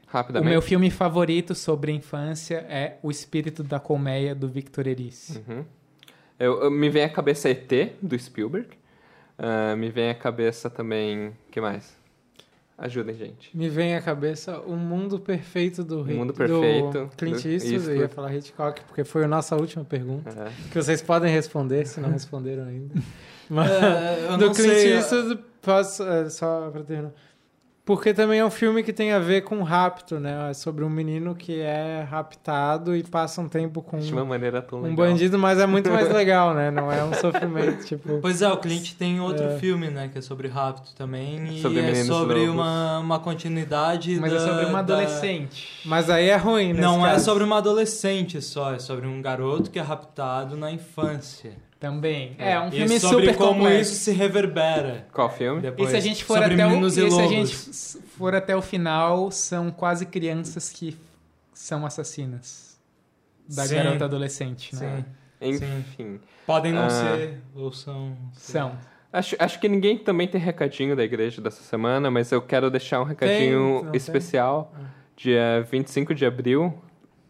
[0.06, 0.48] O Rapidamente.
[0.50, 5.42] meu filme favorito sobre a infância é O Espírito da Colmeia, do Victor Erice.
[5.48, 5.64] Uhum.
[6.38, 8.68] Eu, eu- me vem à cabeça ET, do Spielberg.
[9.36, 11.32] Ah, me vem à cabeça também...
[11.50, 11.96] que mais?
[12.80, 13.50] Ajudem, gente.
[13.56, 17.90] Me vem à cabeça O Mundo Perfeito do, Hit- Mundo Perfeito, do Clint do Eastwood.
[17.90, 20.30] Eu ia falar Hitchcock, porque foi a nossa última pergunta.
[20.30, 20.70] É.
[20.70, 22.94] Que vocês podem responder, se não responderam ainda.
[23.50, 27.12] Mas, É, eu do Clint sei, Eastwood, posso, é, só pra terminar.
[27.88, 30.50] Porque também é um filme que tem a ver com rapto, né?
[30.50, 34.60] É sobre um menino que é raptado e passa um tempo com De uma maneira
[34.60, 34.96] tão um legal.
[35.06, 36.70] bandido, mas é muito mais legal, né?
[36.70, 38.18] Não é um sofrimento, tipo...
[38.20, 39.56] Pois é, o Clint tem outro É.
[39.58, 40.10] filme, né?
[40.12, 41.56] Que é sobre rapto também.
[41.56, 42.54] E Sobre é sobre lobos.
[42.54, 45.66] uma, uma continuidade Mas da, é sobre uma da- adolescente.
[45.86, 46.82] Mas aí é ruim, né?
[46.82, 51.52] Não é sobre uma adolescente só, é sobre um garoto que é raptado na infância.
[51.80, 52.34] Também.
[52.38, 53.92] É, um e filme sobre super como complexo.
[53.92, 55.06] isso se reverbera.
[55.12, 55.58] Qual filme?
[55.60, 57.54] E Depois, se a gente for sobre até o, e e se a gente
[58.16, 60.96] for até o final, são quase crianças que
[61.54, 62.78] são assassinas
[63.48, 63.76] da Sim.
[63.76, 65.04] garota adolescente, né?
[65.40, 65.50] Sim.
[65.78, 66.20] Enfim.
[66.44, 66.90] Podem não Ah.
[66.90, 68.16] ser, ou são.
[68.32, 68.72] São.
[69.12, 73.00] Acho, acho que ninguém também tem recadinho da igreja dessa semana, mas eu quero deixar
[73.00, 73.96] um recadinho tem?
[73.96, 74.74] especial.
[75.16, 76.74] Dia 25 de abril,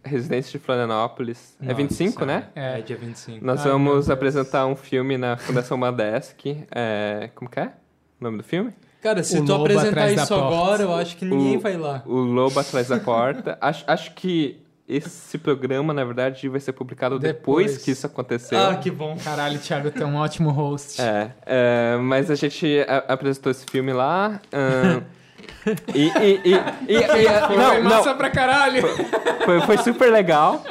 [0.04, 1.56] Residência de Florianópolis.
[1.60, 2.26] é Nossa 25, Senhora.
[2.26, 2.48] né?
[2.54, 2.82] É, É.
[2.82, 3.44] dia 25.
[3.44, 6.64] Nós Ai, meu vamos apresentar um filme na Fundação Madesc.
[6.70, 7.72] É, como que é?
[8.20, 8.72] O nome do filme?
[9.02, 12.02] Cara, se O tu lobo apresentar isso agora, eu acho que ninguém O- vai lá.
[12.06, 13.56] O Lobo Atrás da Porta.
[13.62, 17.84] acho, acho que esse programa, na verdade, vai ser publicado depois, Depois.
[17.84, 18.58] que isso aconteceu.
[18.58, 19.16] Ah, que bom.
[19.22, 21.00] Caralho, Thiago, tu é um ótimo host.
[21.00, 24.40] É, é, mas a gente a- apresentou esse filme lá.
[24.52, 25.02] ahn,
[25.94, 27.02] e, e, e, e-
[27.46, 28.82] Foi não, massa não, pra caralho.
[29.44, 30.62] foi, foi super legal.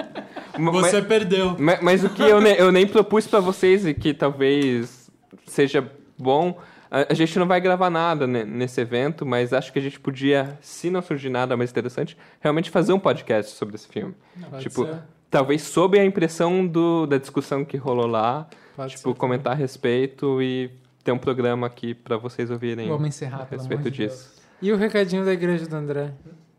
[0.58, 1.56] Você mas, perdeu.
[1.60, 5.10] ma- mas o que eu, ne- eu nem propus pra vocês e que talvez
[5.46, 6.58] seja bom,
[6.90, 10.00] a, a gente não vai gravar nada ne- nesse evento, mas acho que a gente
[10.00, 14.16] podia, se não surgir nada mais interessante, realmente fazer um podcast sobre esse filme.
[14.50, 14.96] Pode tipo, ser,
[15.30, 19.16] talvez sob a impressão do, da discussão que rolou lá, pode tipo, ser.
[19.18, 20.72] comentar a respeito e
[21.04, 24.37] ter um programa aqui pra vocês ouvirem Vamos encerrar, a respeito de Deus.
[24.62, 26.12] E o recadinho da igreja do André?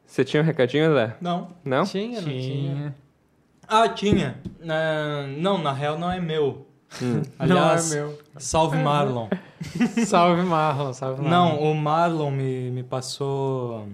[0.06, 1.16] Você tinha um recadinho, André?
[1.20, 1.48] Não.
[1.64, 1.84] Não?
[1.84, 2.40] Tinha, não tinha?
[2.42, 2.94] Tinha.
[3.66, 4.40] Ah, tinha.
[4.68, 6.66] Ah, não, na real não é meu.
[7.02, 7.20] Hum.
[7.38, 8.18] Aliás, não é meu.
[8.38, 9.28] salve Marlon.
[10.06, 11.58] Salve Marlon, salve Marlon.
[11.58, 13.88] Não, o Marlon me, me passou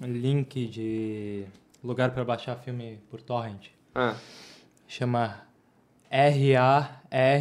[0.00, 1.44] link de
[1.82, 3.66] lugar pra baixar filme por torrent.
[3.94, 4.14] Ah,
[4.86, 5.42] Chama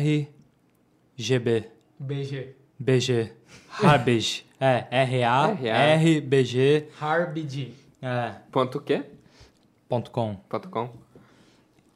[0.08, 1.64] R-A-R-G-B.
[2.00, 2.56] BG.
[2.80, 3.32] BG.
[3.70, 4.44] Harbig.
[4.60, 6.88] É, R-A-R-B-G.
[7.00, 7.74] Harbid.
[8.02, 9.04] É, ponto o quê?
[9.90, 10.36] ponto com.
[10.50, 10.90] Ponto com.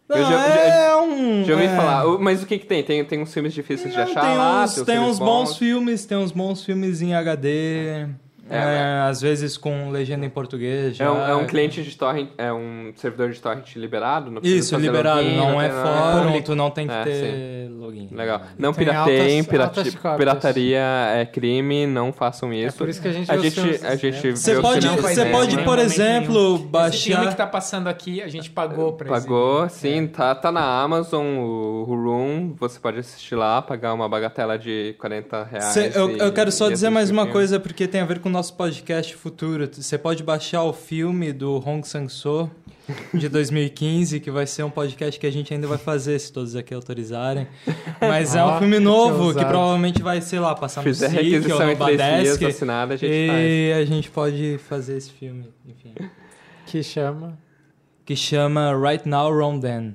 [0.07, 1.43] Não, Eu já- é um...
[1.45, 1.75] Já ouvi é.
[1.75, 2.05] falar.
[2.19, 2.83] Mas o que que tem?
[2.83, 4.63] Tem, tem uns filmes difíceis de Não, achar tem lá?
[4.63, 8.07] uns, uns tem filmes uns bons filmes, tem uns bons filmes em HD.
[8.51, 8.57] É,
[9.05, 10.95] é, às vezes com legenda em português.
[10.95, 11.05] Já.
[11.05, 14.29] É um, é um cliente de torrent, é um servidor de torrent liberado?
[14.31, 15.21] Não Isso, liberado.
[15.21, 16.11] login, não é tem nada.
[16.23, 18.09] fórum, tu não tem que É, ter login.
[18.11, 18.41] Legal.
[18.57, 20.79] Não pirateiem, pirati- pirataria
[21.15, 22.77] é crime, não façam É isso.
[22.77, 24.35] por isso que a gente a gente, a gente né?
[24.35, 25.63] Você pode, não você pode né?
[25.63, 27.29] por exemplo, Esse filme baixar.
[27.29, 31.83] que tá passando aqui, a gente pagou pra Pagou, sim, tá, tá na Amazon, o,
[31.83, 35.65] Room, você pode assistir lá, pagar uma bagatela de 40 reais.
[35.65, 37.33] Cê- eu, e- eu quero só dizer mais uma filme.
[37.33, 39.69] coisa, porque tem a ver com o nosso podcast futuro.
[39.71, 42.49] Você pode baixar o filme do Hong Sang-soo
[43.13, 46.55] de 2015, que vai ser um podcast que a gente ainda vai fazer, se todos
[46.55, 47.45] aqui autorizarem.
[48.01, 49.47] Mas é um filme que novo, que ousado.
[49.47, 52.43] provavelmente vai, sei lá, passar no Fizer SIC ou requisição no Badesc.
[52.43, 53.45] assinada, a gente faz.
[53.45, 55.93] E a gente pode fazer esse filme, enfim.
[56.65, 57.37] Que chama...
[58.03, 59.93] Que chama Right Now, Wrong Then.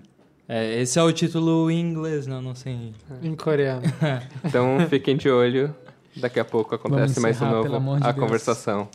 [0.49, 2.93] É, esse é o título em inglês, não, não sei.
[3.21, 3.83] Em coreano.
[4.45, 5.75] Então fiquem de olho,
[6.17, 8.17] daqui a pouco acontece mais um novo a Deus.
[8.17, 8.89] conversação.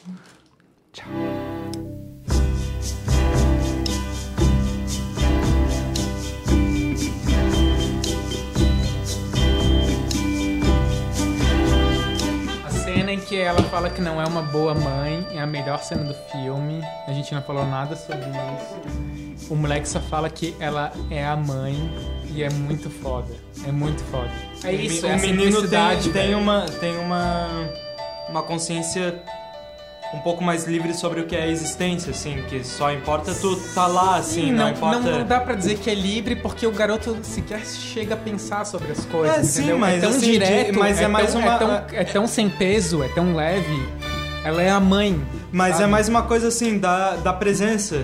[12.65, 15.81] A cena em que ela fala que não é uma boa mãe é a melhor
[15.83, 16.81] cena do filme.
[17.07, 19.51] A gente não falou nada sobre isso.
[19.53, 21.75] O moleque só fala que ela é a mãe
[22.33, 23.33] e é muito foda.
[23.67, 24.31] É muito foda.
[24.63, 27.47] É isso, é o a menino tem, tem uma tem uma
[28.29, 29.21] uma consciência
[30.13, 33.55] um pouco mais livre sobre o que é a existência, assim, que só importa tu
[33.73, 34.99] tá lá, assim, Sim, não, não, importa.
[34.99, 38.65] não, não dá pra dizer que é livre porque o garoto sequer chega a pensar
[38.65, 39.37] sobre as coisas.
[39.37, 39.77] É, sim, entendeu?
[39.79, 42.27] mas é tão assim, de- direto, mas é mais tão, uma- É tão, é tão
[42.27, 43.87] sem peso, é tão leve.
[44.43, 45.21] Ela é a mãe.
[45.51, 45.83] Mas sabe?
[45.83, 48.03] é mais uma coisa assim da, da presença.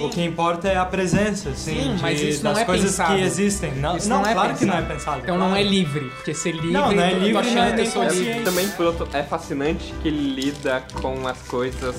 [0.00, 2.90] O que importa é a presença, assim, Sim, de- mas isso das não é coisas
[2.90, 3.14] pensado.
[3.14, 3.72] que existem.
[3.76, 4.94] Não, Isso não, não é claro que não é pensado.
[4.94, 5.20] pensado.
[5.22, 5.50] Então claro.
[5.50, 6.70] não é livre, porque ser livre...
[6.70, 8.14] Não, não é tô livre, não é nem consciente.
[8.16, 8.42] livre.
[8.42, 11.94] Também, por outro, é fascinante que ele lida com as coisas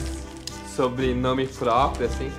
[0.75, 2.29] sobre nome próprio, assim,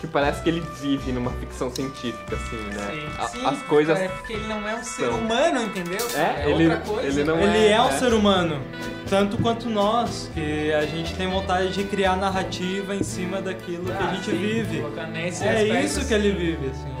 [0.00, 3.08] que parece que ele vive numa ficção científica, assim, né?
[3.18, 3.98] A- Sim, as coisas...
[3.98, 5.18] É porque ele não é um ser são.
[5.18, 5.98] humano, entendeu?
[6.14, 7.20] É, ele- outra coisa.
[7.20, 7.92] ele não Ele é, um é.
[7.92, 8.60] ser humano,
[9.08, 13.92] tanto quanto nós, que a gente tem vontade de criar narrativa em cima daquilo que
[13.92, 14.80] a Ah, gente sim, vive.
[14.80, 16.99] É aspecto, isso que ele vive, assim.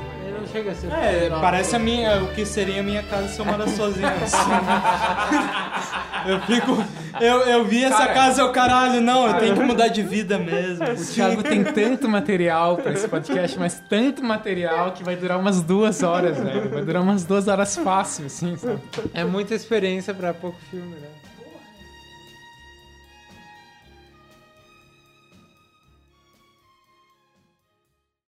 [0.50, 3.44] Chega a ser É, parece a minha, o que seria a minha casa se eu
[3.44, 4.06] morasse sozinho.
[4.06, 4.50] assim.
[6.26, 6.84] eu fico.
[7.20, 10.02] Eu, eu vi essa Cara, casa e eu, caralho, não, eu tenho que mudar de
[10.02, 10.84] vida mesmo.
[10.84, 15.60] O Thiago tem tanto material pra esse podcast, mas tanto material que vai durar umas
[15.62, 16.70] duas horas, velho.
[16.70, 18.78] Vai durar umas duas horas fácil, assim, sabe?
[19.12, 21.08] É muita experiência pra pouco filme, né?